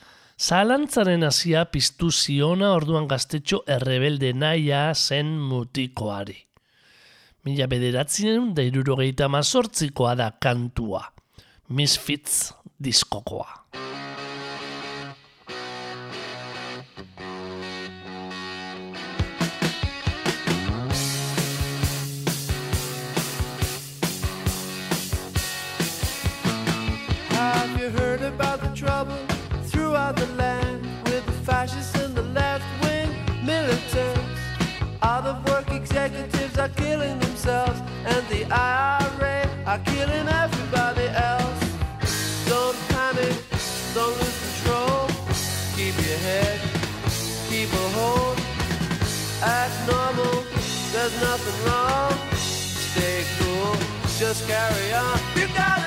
zalantzaren 0.43 1.23
hasia 1.29 1.63
piztu 1.71 2.11
ziona 2.11 2.73
orduan 2.75 3.07
gaztetxo 3.07 3.63
errebelde 3.71 4.33
naia 4.35 4.89
zen 4.95 5.37
mutikoari. 5.39 6.41
Mila 7.47 7.71
bederatzinen 7.71 8.53
da 8.57 8.67
irurogeita 8.67 9.31
mazortzikoa 9.31 10.17
da 10.19 10.33
kantua. 10.35 11.07
Misfits 11.71 12.51
diskokoa. 12.83 13.63
Of 35.33 35.49
work 35.49 35.71
executives 35.71 36.59
are 36.59 36.69
killing 36.85 37.19
themselves, 37.19 37.81
and 38.05 38.23
the 38.29 38.43
IRA 38.51 39.39
are 39.67 39.79
killing 39.91 40.27
everybody 40.45 41.09
else. 41.31 41.61
Don't 42.53 42.79
panic, 42.93 43.35
don't 43.95 44.17
lose 44.21 44.39
control. 44.47 45.09
Keep 45.77 45.97
your 46.09 46.21
head, 46.29 46.59
keep 47.49 47.71
a 47.85 47.87
hold. 47.97 48.39
Act 49.61 49.77
normal, 49.91 50.37
there's 50.93 51.17
nothing 51.29 51.59
wrong. 51.67 52.15
Stay 52.91 53.25
cool, 53.39 53.75
just 54.19 54.41
carry 54.47 54.89
on. 55.05 55.19
You 55.37 55.47
gotta 55.57 55.82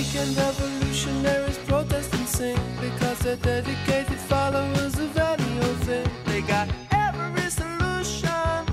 Weekend 0.00 0.34
revolutionaries 0.34 1.58
protest 1.68 2.14
and 2.14 2.26
sing 2.26 2.58
because 2.80 3.18
they're 3.18 3.36
dedicated 3.36 4.16
followers 4.16 4.98
of 4.98 5.14
any 5.14 5.52
old 5.66 5.76
thing. 5.84 6.08
They 6.24 6.40
got 6.40 6.70
every 6.90 7.50
solution 7.50 8.64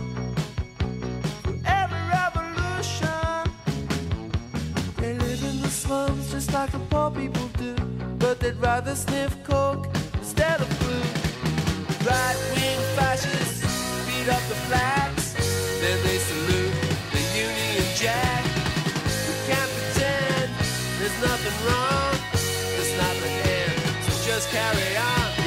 for 1.43 1.55
every 1.65 2.03
revolution. 2.17 3.43
They 4.95 5.15
live 5.15 5.43
in 5.43 5.61
the 5.61 5.69
slums 5.69 6.31
just 6.31 6.53
like 6.53 6.71
the 6.71 6.79
poor 6.89 7.11
people 7.11 7.49
do, 7.57 7.75
but 8.19 8.39
they'd 8.39 8.55
rather 8.55 8.95
sniff 8.95 9.35
coke 9.43 9.85
instead 10.13 10.61
of 10.61 10.69
glue. 10.79 12.07
Right 12.09 12.37
wing 12.55 12.79
fascists 12.95 13.65
beat 14.07 14.29
up 14.29 14.43
the 14.47 14.59
flags, 14.69 15.33
then 15.81 15.97
they 16.05 16.19
salute 16.19 16.56
nothing 21.21 21.67
wrong, 21.67 22.15
there's 22.75 22.97
nothing 22.97 23.33
in, 23.33 24.03
so 24.03 24.25
just 24.25 24.49
carry 24.49 24.97
on. 24.97 25.46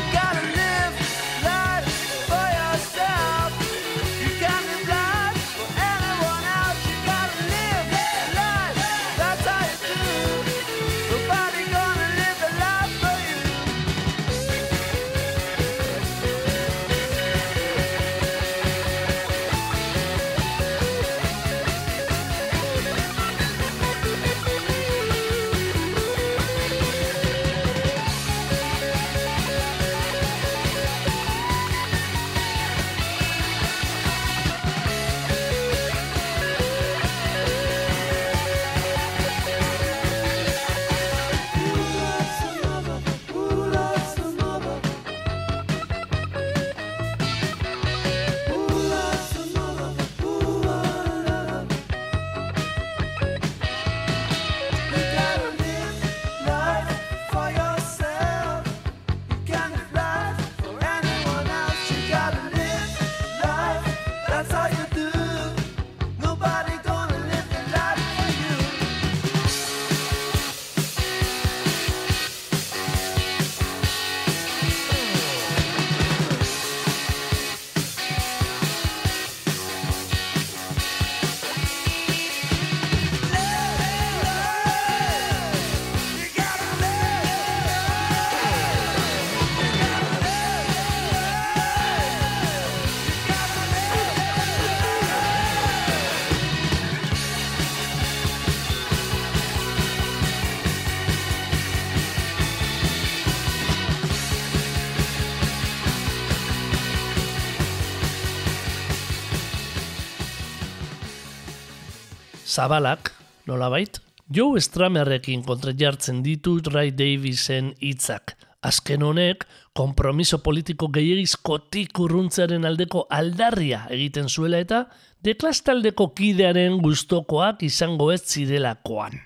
Zabalak, 112.51 113.13
nolabait, 113.47 114.01
Joe 114.31 114.61
Stramerrekin 114.61 115.43
kontra 115.47 115.73
jartzen 115.75 116.23
ditu 116.23 116.59
Ray 116.71 116.93
Davisen 116.95 117.73
hitzak. 117.83 118.37
Azken 118.63 119.03
honek, 119.03 119.47
kompromiso 119.73 120.39
politiko 120.45 120.91
gehiagizkotik 120.93 121.99
urruntzearen 122.05 122.67
aldeko 122.69 123.07
aldarria 123.11 123.87
egiten 123.95 124.29
zuela 124.29 124.61
eta 124.61 124.85
deklastaldeko 125.25 126.11
kidearen 126.15 126.79
gustokoak 126.85 127.65
izango 127.67 128.11
ez 128.13 128.21
zirelakoan. 128.23 129.17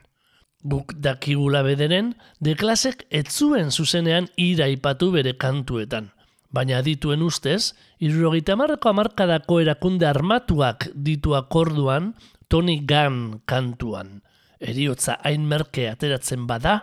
Guk 0.64 0.94
dakigula 1.04 1.64
bederen, 1.66 2.14
deklasek 2.40 3.04
etzuen 3.10 3.72
zuzenean 3.74 4.30
iraipatu 4.40 5.10
bere 5.12 5.34
kantuetan. 5.36 6.12
Baina 6.54 6.80
dituen 6.86 7.20
ustez, 7.26 7.74
irrogeita 7.98 8.54
marrako 8.56 8.92
amarkadako 8.94 9.58
erakunde 9.64 10.06
armatuak 10.06 10.86
ditu 10.94 11.34
akorduan 11.34 12.12
Tony 12.54 12.84
Gunn 12.86 13.40
kantuan. 13.50 14.20
Eriotza 14.62 15.16
hain 15.26 15.42
merke 15.50 15.88
ateratzen 15.90 16.44
bada, 16.46 16.76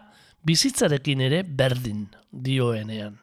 bizitzarekin 0.43 1.21
ere 1.23 1.39
berdin 1.47 2.09
dioenean. 2.27 3.13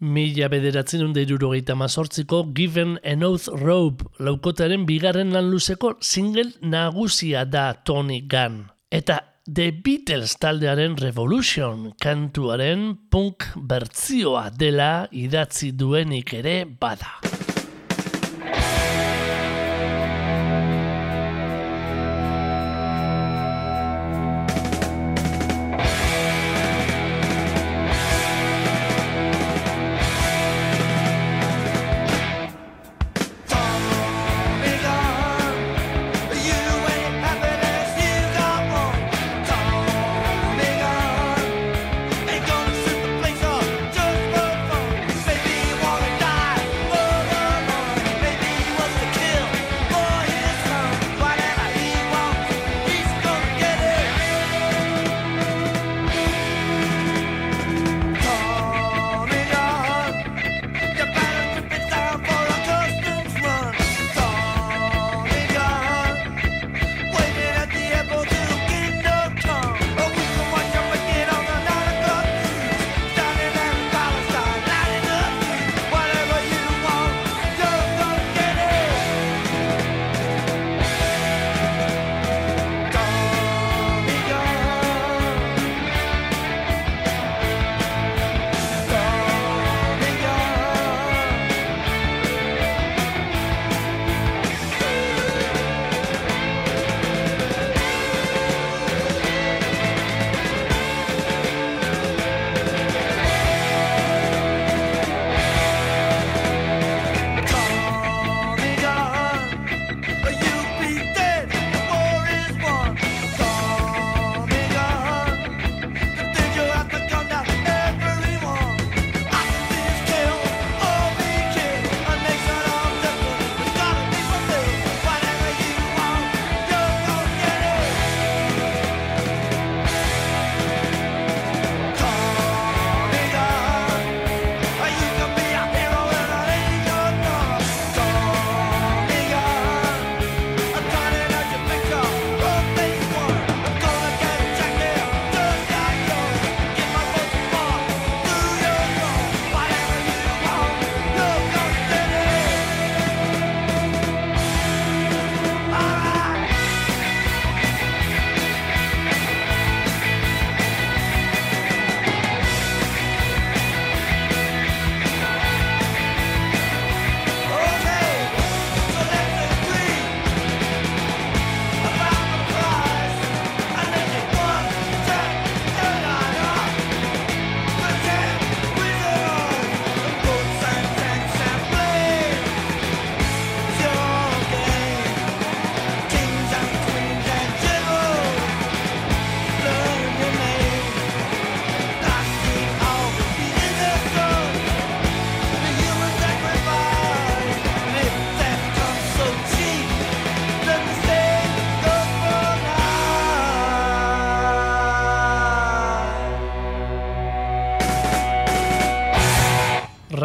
Mila 0.00 0.48
bederatzen 0.48 1.04
hunde 1.04 1.26
irurogeita 1.26 1.76
mazortziko 1.76 2.46
Given 2.56 2.96
an 3.04 3.28
Oath 3.28 3.50
Rope 3.60 4.08
laukotaren 4.24 4.88
bigarren 4.88 5.36
lan 5.36 5.52
luzeko 5.52 5.98
single 6.00 6.48
nagusia 6.62 7.44
da 7.44 7.68
Tony 7.84 8.22
Gunn. 8.24 8.62
Eta 8.88 9.20
The 9.44 9.68
Beatles 9.84 10.38
taldearen 10.40 10.96
Revolution 10.96 11.90
kantuaren 12.00 12.94
punk 13.12 13.50
bertzioa 13.68 14.48
dela 14.48 15.10
idatzi 15.12 15.74
duenik 15.76 16.38
ere 16.40 16.62
bada. 16.64 17.35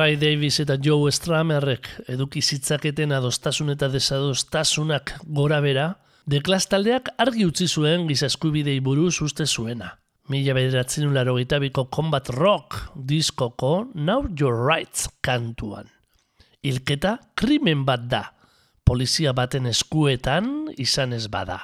Ray 0.02 0.16
Davis 0.18 0.56
eta 0.64 0.80
Joe 0.82 1.12
Stramerrek 1.14 1.86
eduki 2.10 2.42
zitzaketen 2.42 3.12
adostasun 3.14 3.70
eta 3.70 3.86
desadostasunak 3.94 5.12
gora 5.38 5.60
bera, 5.62 5.84
deklas 6.26 6.66
taldeak 6.72 7.12
argi 7.22 7.46
utzi 7.46 7.68
zuen 7.70 8.08
giza 8.10 8.26
eskubidei 8.32 8.80
buruz 8.82 9.20
uste 9.22 9.46
zuena. 9.46 9.92
Mila 10.34 10.56
bederatzen 10.58 11.06
ularo 11.06 11.36
biko 11.36 11.86
Combat 11.94 12.30
Rock 12.30 12.80
diskoko 12.96 13.92
Now 13.94 14.26
Your 14.40 14.66
Rights 14.66 15.08
kantuan. 15.22 15.86
Ilketa 16.64 17.20
krimen 17.36 17.86
bat 17.86 18.08
da, 18.10 18.24
polizia 18.84 19.34
baten 19.34 19.68
eskuetan 19.68 20.74
izan 20.78 21.14
ez 21.14 21.28
bada. 21.28 21.60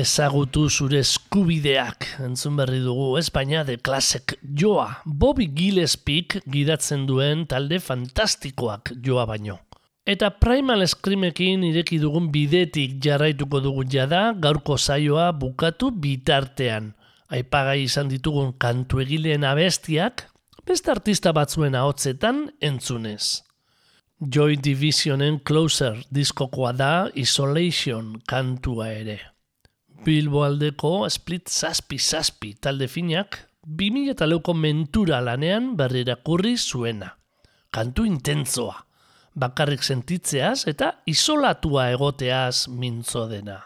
Ezagutu 0.00 0.62
zure 0.70 1.00
eskubideak 1.02 2.06
entzun 2.24 2.54
berri 2.56 2.78
dugu 2.80 3.18
Espainia 3.20 3.66
de 3.68 3.74
klasek 3.76 4.32
joa. 4.60 4.86
Bobby 5.04 5.50
Gillespik 5.56 6.38
gidatzen 6.48 7.02
duen 7.08 7.42
talde 7.50 7.76
fantastikoak 7.84 8.94
joa 9.04 9.26
baino. 9.28 9.58
Eta 10.08 10.30
Primal 10.40 10.86
Screamekin 10.88 11.66
ireki 11.68 11.98
dugun 12.00 12.30
bidetik 12.32 12.94
jarraituko 13.04 13.60
dugu 13.60 13.84
jada 13.92 14.22
gaurko 14.46 14.78
saioa 14.78 15.26
bukatu 15.36 15.90
bitartean. 15.92 16.94
Aipagai 17.28 17.82
izan 17.82 18.08
ditugun 18.08 18.54
kantu 18.56 19.02
egileen 19.04 19.44
abestiak, 19.44 20.24
beste 20.64 20.94
artista 20.94 21.34
batzuen 21.36 21.76
ahotzetan 21.76 22.46
entzunez. 22.70 23.42
Joy 24.20 24.56
Divisionen 24.64 25.42
Closer 25.44 26.00
diskokoa 26.08 26.72
da 26.72 26.94
Isolation 27.14 28.16
kantua 28.24 28.88
ere. 28.94 29.18
Bilbo 30.00 30.44
aldeko 30.46 31.04
Split 31.12 31.50
Zazpi 31.52 31.98
Zazpi 32.00 32.54
talde 32.56 32.86
finak, 32.88 33.36
2000 33.66 34.14
eta 34.14 34.54
mentura 34.54 35.20
lanean 35.20 35.76
berrirakurri 35.76 36.56
zuena. 36.56 37.16
Kantu 37.70 38.06
intentzoa, 38.08 38.86
bakarrik 39.34 39.82
sentitzeaz 39.82 40.66
eta 40.66 41.02
isolatua 41.06 41.90
egoteaz 41.90 42.68
mintzo 42.68 43.28
dena. 43.28 43.60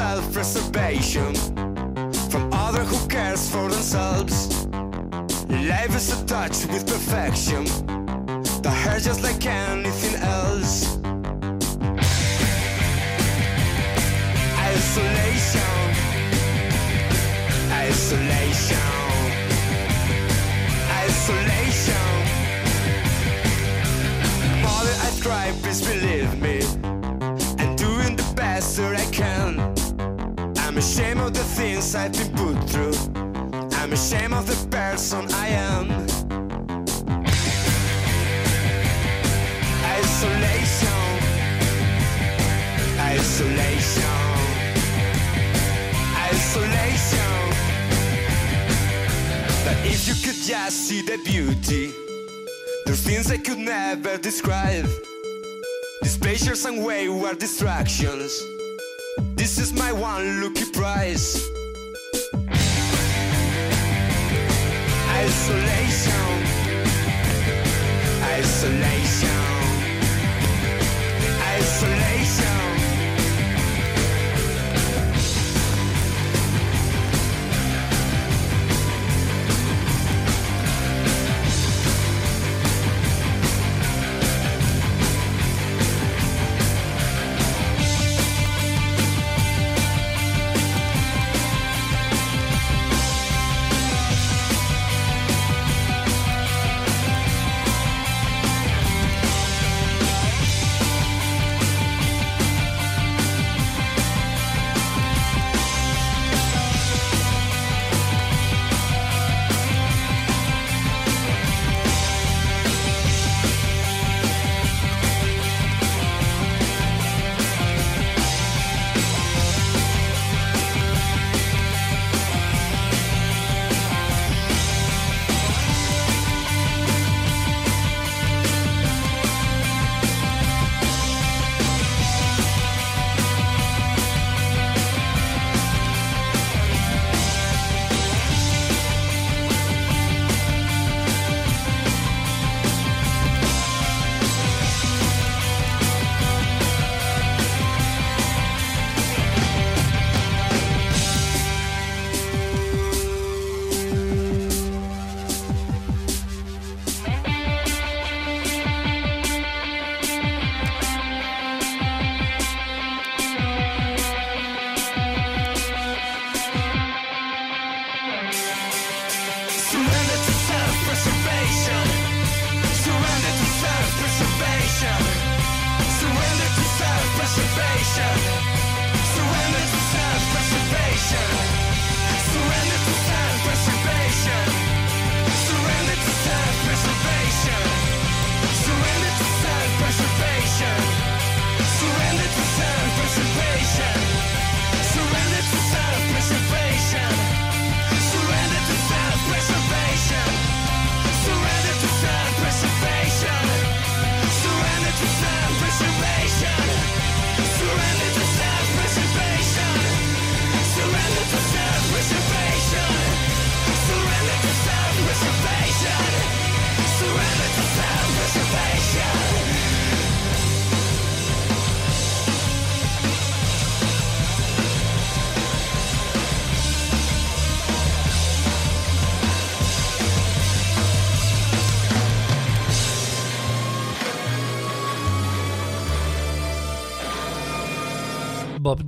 Self-preservation. 0.00 1.34
From 2.30 2.44
other 2.54 2.84
who 2.90 2.98
cares 3.06 3.50
for 3.50 3.68
themselves. 3.68 4.36
Life 5.70 5.94
is 5.94 6.08
a 6.16 6.24
touch 6.24 6.56
with 6.72 6.86
perfection. 6.86 7.64
The 8.64 8.72
hair 8.82 8.98
just 8.98 9.22
like 9.22 9.44
anything 9.44 9.99
things 31.80 31.94
I've 31.94 32.12
been 32.12 32.32
put 32.36 32.70
through 32.70 32.92
I'm 33.78 33.92
ashamed 33.92 34.34
of 34.34 34.46
the 34.46 34.68
person 34.68 35.26
I 35.32 35.48
am. 35.48 35.90
Isolation. 39.98 41.00
Isolation. 42.98 44.18
Isolation. 46.30 47.42
But 49.64 49.78
if 49.86 50.08
you 50.08 50.14
could 50.14 50.40
just 50.42 50.76
see 50.86 51.02
the 51.02 51.18
beauty 51.24 51.92
There's 52.84 53.00
things 53.00 53.30
I 53.30 53.38
could 53.38 53.58
never 53.58 54.18
describe. 54.18 54.86
These 56.02 56.18
pleasures 56.18 56.64
and 56.66 56.84
wayward 56.84 57.38
distractions. 57.38 58.42
This 59.34 59.58
is 59.58 59.72
my 59.72 59.92
one 59.92 60.42
lucky 60.42 60.70
prize 60.72 61.50
isolate 65.22 65.79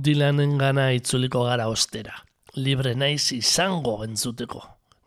Dylanen 0.03 0.57
gana 0.59 0.89
itzuliko 0.91 1.45
gara 1.47 1.69
ostera. 1.71 2.15
Libre 2.59 2.91
naiz 2.97 3.31
izango 3.31 4.01
entzuteko. 4.03 4.59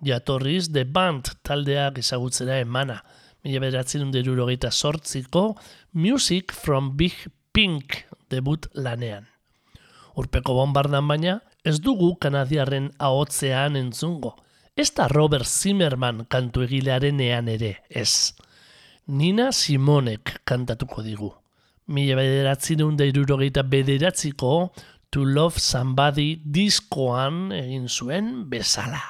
Jatorriz, 0.07 0.70
The 0.72 0.84
Band 0.84 1.34
taldeak 1.44 1.99
ezagutzera 2.01 2.57
emana. 2.62 3.03
Mila 3.44 3.61
beratzen 3.66 4.12
derurogeita 4.14 4.70
sortziko 4.70 5.42
Music 5.92 6.55
from 6.55 6.94
Big 6.97 7.26
Pink 7.53 8.07
debut 8.30 8.70
lanean. 8.74 9.26
Urpeko 10.16 10.55
bombardan 10.57 11.09
baina, 11.09 11.40
ez 11.64 11.76
dugu 11.80 12.14
kanadiarren 12.20 12.90
ahotzean 12.97 13.76
entzungo. 13.76 14.32
Ez 14.76 14.94
da 14.97 15.11
Robert 15.12 15.49
Zimmerman 15.49 16.24
kantu 16.32 16.64
egilearen 16.64 17.20
ean 17.20 17.51
ere, 17.53 17.74
ez. 17.90 18.32
Nina 19.07 19.51
Simonek 19.53 20.38
kantatuko 20.44 21.05
digu. 21.05 21.34
Mila 21.87 22.16
bederatzen 22.18 22.97
deirurogeita 22.99 23.62
bederatziko 23.62 24.72
To 25.14 25.22
Love 25.22 25.61
Somebody 25.62 26.41
diskoan 26.43 27.53
egin 27.55 27.87
zuen 27.87 28.51
bezala. 28.51 29.05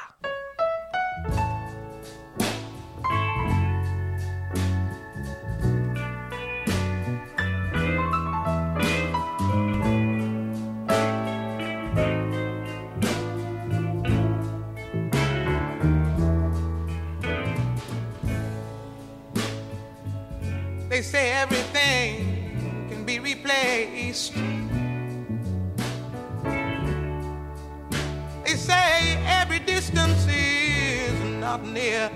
They 20.91 21.03
say 21.03 21.31
everything 21.33 21.66
They 28.45 28.55
say 28.57 29.17
every 29.27 29.59
distance 29.61 30.27
is 30.29 31.21
not 31.41 31.65
near. 31.65 32.11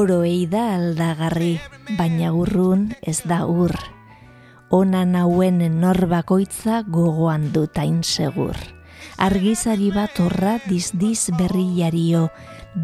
Oroei 0.00 0.46
da 0.48 0.62
aldagarri, 0.78 1.58
baina 1.98 2.30
urrun 2.32 2.86
ez 3.04 3.18
da 3.28 3.42
ur. 3.44 3.74
Ona 4.72 5.02
nauen 5.04 5.58
norbakoitza 5.82 6.78
gogoan 6.88 7.50
dutain 7.52 7.98
segur. 8.00 8.56
Argizari 9.20 9.90
bat 9.92 10.16
horra 10.24 10.54
dizdiz 10.64 11.34
berriario, 11.36 12.30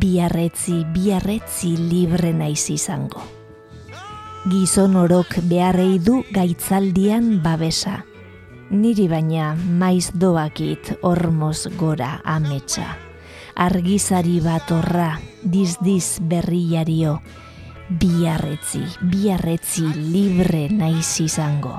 biarretzi, 0.03 0.83
biarretzi 0.93 1.73
libre 1.87 2.35
naiz 2.37 2.67
izango. 2.75 3.25
Gizon 4.53 5.01
orok 5.01 5.39
beharrei 5.49 5.97
du 5.97 6.19
gaitzaldian 6.37 7.39
babesa. 7.41 8.03
Niri 8.69 9.09
baina 9.09 9.55
maiz 9.57 10.11
doakit 10.13 10.99
ormoz 11.01 11.65
gora 11.81 12.19
ametsa. 12.37 13.06
Argizari 13.57 14.37
bat 14.45 14.69
horra, 14.69 15.15
dizdiz 15.41 16.19
berriario, 16.21 17.23
biarretzi, 17.89 18.83
biarretzi 19.01 19.87
libre 19.97 20.67
naiz 20.69 21.23
izango. 21.25 21.79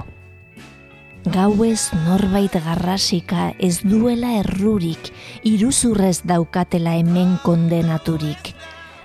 Gauez 1.30 1.92
norbait 2.08 2.56
garrasika 2.66 3.52
ez 3.62 3.84
duela 3.84 4.32
errurik, 4.40 5.12
iruzurrez 5.46 6.24
daukatela 6.26 6.96
hemen 6.98 7.38
kondenaturik. 7.46 8.56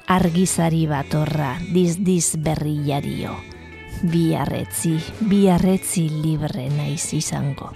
Argizari 0.08 0.86
bat 0.88 1.12
horra, 1.12 1.58
dizdiz 1.76 2.38
berriario. 2.40 3.36
Biarretzi, 4.00 4.94
biarretzi 5.28 6.06
libre 6.08 6.70
naiz 6.72 7.12
izango. 7.20 7.74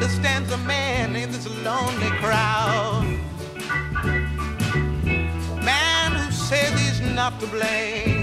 Yonder 0.00 0.14
stands 0.14 0.50
a 0.50 0.56
man 0.56 1.14
in 1.14 1.30
this 1.30 1.46
lonely 1.62 2.08
crowd. 2.22 3.04
Man 5.62 6.12
who 6.12 6.32
says 6.32 6.72
he's 6.80 7.02
not 7.14 7.38
to 7.40 7.46
blame. 7.48 8.19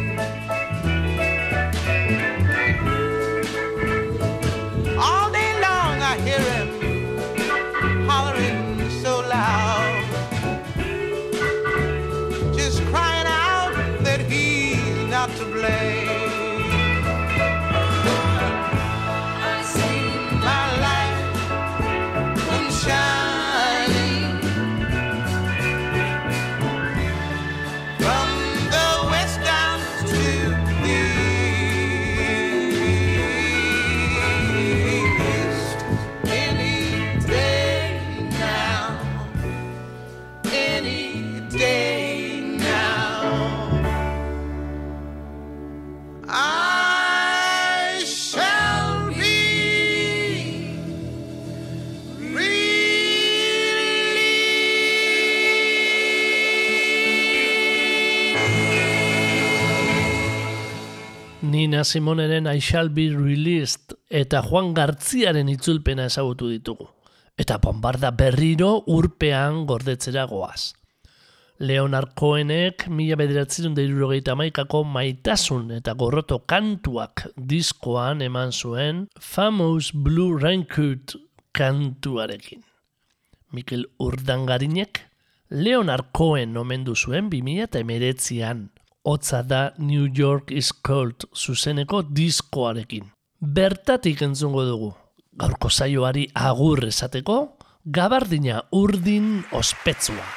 Nina 61.78 61.84
Simoneren 61.84 62.47
I 62.47 62.59
Shall 62.59 62.89
Be 62.89 63.03
Released 63.13 63.93
eta 64.09 64.39
Juan 64.41 64.71
Gartziaren 64.73 65.45
itzulpena 65.51 66.07
ezagutu 66.09 66.47
ditugu. 66.49 66.88
Eta 67.38 67.59
bombarda 67.61 68.09
berriro 68.17 68.80
urpean 68.89 69.59
gordetzera 69.69 70.23
goaz. 70.25 70.73
Leonard 71.59 72.15
Cohenek 72.17 72.88
mila 72.89 73.19
bederatzen 73.21 73.75
deirurogeita 73.78 74.34
maikako 74.34 74.82
maitasun 74.89 75.69
eta 75.75 75.93
gorroto 75.93 76.39
kantuak 76.49 77.28
diskoan 77.38 78.25
eman 78.25 78.49
zuen 78.49 79.05
Famous 79.21 79.91
Blue 79.93 80.39
Raincoat 80.41 81.13
kantuarekin. 81.53 82.65
Mikel 83.53 83.86
Urdangarinek 83.99 85.03
Leonard 85.51 86.09
Cohen 86.09 86.57
omendu 86.57 86.97
zuen 86.97 87.30
2008an. 87.30 88.65
Hotza 89.08 89.41
da 89.41 89.74
New 89.78 90.10
York 90.14 90.51
is 90.51 90.74
Cold 90.88 91.30
zuzeneko 91.34 92.01
diskoarekin. 92.01 93.05
Bertatik 93.39 94.22
entzungo 94.22 94.66
dugu. 94.68 94.89
gaurko 95.39 95.70
zaioari 95.70 96.26
agur 96.34 96.84
esateko, 96.89 97.38
gabardina 97.86 98.60
urdin 98.74 99.45
ospetsua. 99.53 100.28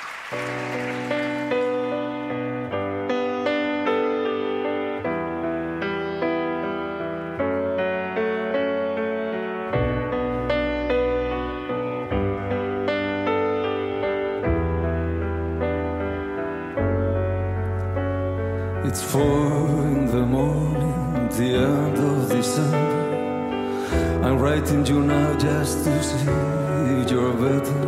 Writing 24.61 24.85
you 24.85 25.01
now 25.01 25.33
just 25.39 25.85
to 25.85 26.03
see 26.03 26.17
if 27.01 27.11
you're 27.11 27.33
better. 27.33 27.81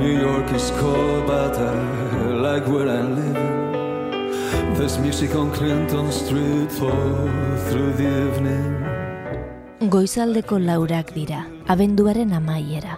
New 0.00 0.18
York 0.18 0.50
is 0.54 0.70
cold, 0.80 1.26
but 1.26 1.58
I 1.58 2.32
like 2.40 2.66
where 2.66 2.88
I'm 2.88 3.14
living. 3.16 4.74
There's 4.78 4.98
music 4.98 5.34
on 5.34 5.52
Clinton 5.52 6.10
Street 6.10 6.72
all 6.80 7.28
through 7.68 7.92
the 8.00 8.08
evening. 8.08 9.90
Goizaldeko 9.90 10.56
laurak 10.58 11.12
dira, 11.12 11.44
abenduaren 11.66 12.32
amaiera. 12.32 12.96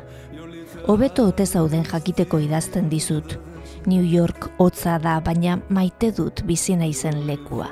Hobeto 0.86 1.26
ote 1.26 1.46
zauden 1.46 1.82
jakiteko 1.82 2.38
idazten 2.38 2.88
dizut. 2.88 3.38
New 3.86 4.04
York 4.04 4.46
hotza 4.58 5.00
da, 5.02 5.18
baina 5.20 5.58
maite 5.68 6.12
dut 6.12 6.44
bizi 6.46 6.76
naizen 6.76 7.26
lekua. 7.26 7.66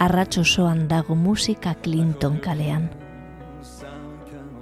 Arratx 0.00 0.42
osoan 0.42 0.88
dago 0.88 1.14
musika 1.14 1.74
Clinton 1.84 2.40
kalean. 2.40 2.90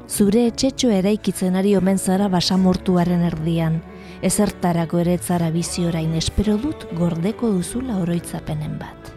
Zure 0.08 0.46
etxetxo 0.48 0.88
eraikitzen 0.88 1.56
ari 1.60 1.74
omen 1.76 1.98
zara 2.00 2.30
basamortuaren 2.32 3.20
erdian. 3.28 3.82
Ezertarako 4.24 5.02
ere 5.02 5.18
zara 5.18 5.50
bizi 5.52 5.84
orain 5.84 6.14
espero 6.16 6.56
dut 6.56 6.86
gordeko 6.96 7.50
duzula 7.52 7.98
oroitzapenen 8.00 8.78
bat. 8.80 9.12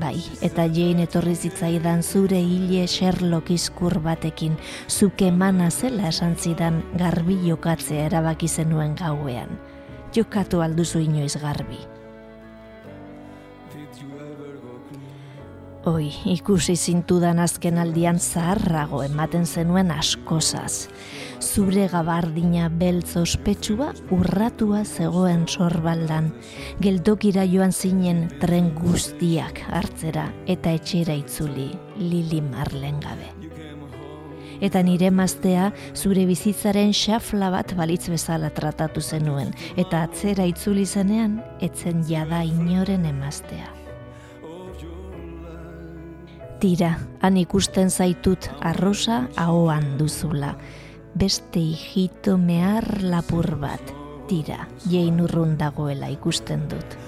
Bai, 0.00 0.18
eta 0.46 0.68
Jane 0.70 1.08
etorri 1.08 1.32
zitzaidan 1.34 2.04
zure 2.04 2.38
hile 2.38 2.84
Sherlock 2.86 3.50
iskur 3.50 3.98
batekin, 4.04 4.54
zuke 4.86 5.32
mana 5.32 5.70
zela 5.70 6.12
esan 6.12 6.36
zidan 6.36 6.82
garbi 7.00 7.40
jokatzea 7.48 8.04
erabaki 8.10 8.48
zenuen 8.48 8.94
gauean. 9.00 9.56
Jokatu 10.14 10.62
alduzu 10.62 11.02
inoiz 11.08 11.34
garbi. 11.40 11.80
Oi, 15.88 16.10
ikusi 16.28 16.74
zintudan 16.76 17.38
azken 17.40 17.78
aldian 17.80 18.18
zaharrago 18.20 18.98
ematen 19.00 19.46
zenuen 19.48 19.88
askozaz. 19.94 20.90
Zure 21.40 21.86
gabardina 21.88 22.66
beltz 22.68 23.14
ospetsua 23.16 23.94
urratua 24.12 24.82
zegoen 24.84 25.46
sorbaldan. 25.48 26.34
Geltokira 26.84 27.46
joan 27.48 27.72
zinen 27.72 28.26
tren 28.44 28.74
guztiak 28.76 29.64
hartzera 29.72 30.26
eta 30.44 30.76
etxera 30.76 31.16
itzuli, 31.16 31.70
Lili 31.96 32.44
Marlen 32.44 33.00
gabe. 33.00 33.32
Eta 34.60 34.84
nire 34.84 35.08
maztea 35.08 35.72
zure 35.96 36.28
bizitzaren 36.28 36.92
xafla 36.92 37.48
bat 37.56 37.72
balitz 37.72 38.10
bezala 38.12 38.52
tratatu 38.52 39.00
zenuen, 39.00 39.56
eta 39.80 40.04
atzera 40.04 40.44
itzuli 40.44 40.84
zenean, 40.84 41.40
etzen 41.64 42.04
jada 42.04 42.44
inoren 42.44 43.08
emaztea. 43.08 43.79
Tira, 46.60 46.98
han 47.22 47.38
ikusten 47.40 47.88
zaitut 47.88 48.50
arrosa 48.60 49.22
ahoan 49.40 49.94
duzula. 49.96 50.50
Beste 51.16 51.60
hijito 51.60 52.36
mehar 52.36 52.84
lapur 53.00 53.54
bat. 53.62 53.80
Tira, 54.28 54.66
jein 54.84 55.22
urrun 55.24 55.56
dagoela 55.56 56.10
ikusten 56.12 56.66
dut. 56.68 56.98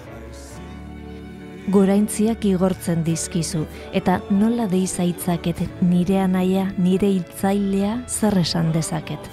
Goraintziak 1.71 2.47
igortzen 2.49 3.05
dizkizu, 3.05 3.67
eta 3.93 4.23
nola 4.31 4.65
deizaitzaket 4.73 5.61
nire 5.85 6.23
anaia, 6.25 6.71
nire 6.79 7.13
hitzailea 7.13 7.99
zer 8.09 8.39
esan 8.41 8.73
dezaket. 8.73 9.29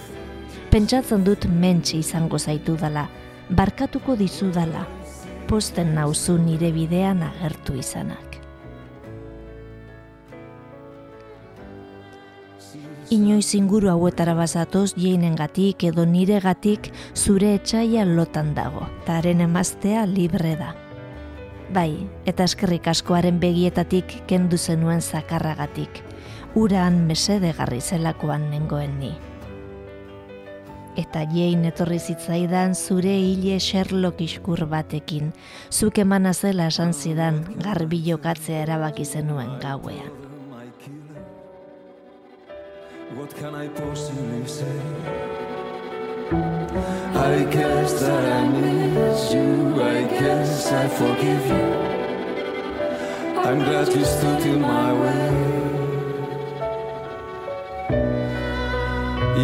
Pentsatzen 0.70 1.24
dut 1.24 1.48
mentsi 1.48 2.04
izango 2.04 2.38
zaitu 2.38 2.76
dala, 2.78 3.08
barkatuko 3.56 4.20
dizu 4.20 4.52
dala, 4.52 4.84
posten 5.48 5.96
nauzu 5.96 6.38
nire 6.44 6.74
bidean 6.76 7.24
agertu 7.24 7.80
izanak. 7.80 8.29
Inoiz 13.10 13.56
inguru 13.58 13.90
hauetara 13.90 14.36
bazatoz 14.38 14.94
jeinengatik 14.98 15.84
edo 15.90 16.06
niregatik 16.06 16.92
zure 17.18 17.56
etxaia 17.58 18.06
lotan 18.06 18.54
dago, 18.54 18.86
eta 19.02 19.18
haren 19.18 19.42
emaztea 19.42 20.06
libre 20.06 20.54
da. 20.60 20.76
Bai, 21.74 22.06
eta 22.30 22.46
eskerrik 22.46 22.88
askoaren 22.90 23.40
begietatik 23.42 24.14
kendu 24.30 24.58
zenuen 24.58 25.02
zakarragatik, 25.02 26.04
uran 26.56 27.04
mesedegarri 27.10 27.82
zelakoan 27.82 28.50
nengoen 28.54 28.96
ni. 29.02 29.12
Eta 30.98 31.24
jein 31.34 31.66
etorri 31.66 32.00
zitzaidan 32.00 32.74
zure 32.76 33.14
hile 33.18 33.60
Sherlock 33.60 34.22
iskur 34.22 34.66
batekin, 34.70 35.34
zuk 35.72 35.98
emana 35.98 36.34
zela 36.34 36.68
esan 36.70 36.94
zidan 36.94 37.46
garbi 37.64 38.04
jokatzea 38.06 38.66
erabaki 38.66 39.06
zenuen 39.06 39.56
gauean. 39.62 40.29
What 43.30 43.38
can 43.38 43.54
I 43.54 43.68
possibly 43.68 44.48
say? 44.48 44.82
I 47.14 47.46
guess 47.52 47.94
that 48.02 48.26
I 48.26 48.48
miss 48.48 49.32
you, 49.32 49.84
I 49.84 50.02
guess 50.20 50.72
I 50.72 50.88
forgive 50.88 51.46
you. 51.46 51.66
I'm 53.46 53.60
glad 53.60 53.88
you 53.96 54.04
stood 54.04 54.42
in 54.48 54.62
my 54.62 54.94
way. 55.02 55.30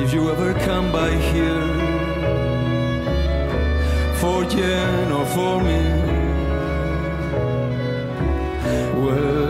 If 0.02 0.14
you 0.14 0.32
ever 0.32 0.54
come 0.66 0.92
by 0.92 1.12
here, 1.12 1.68
for 4.16 4.46
Jen 4.46 5.12
or 5.12 5.26
for 5.28 5.62
me, 5.62 5.82
well, 9.00 9.45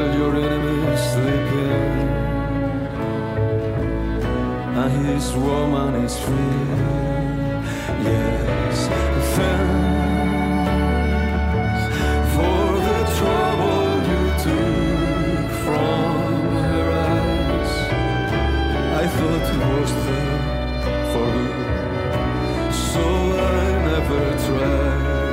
his 4.89 5.33
woman 5.33 5.95
is 5.95 6.17
free. 6.17 6.35
Yes, 8.03 8.87
thanks 9.35 10.65
for 12.35 12.65
the 12.87 13.01
trouble 13.17 13.87
you 14.11 14.23
took 14.45 15.47
from 15.65 16.33
her 16.69 16.85
eyes. 17.09 17.73
I 19.01 19.03
thought 19.15 19.45
it 19.53 19.61
was 19.73 19.91
there 20.05 20.39
for 21.11 21.29
good, 21.33 22.73
so 22.73 23.03
I 23.03 23.61
never 23.89 24.23
tried. 24.45 25.24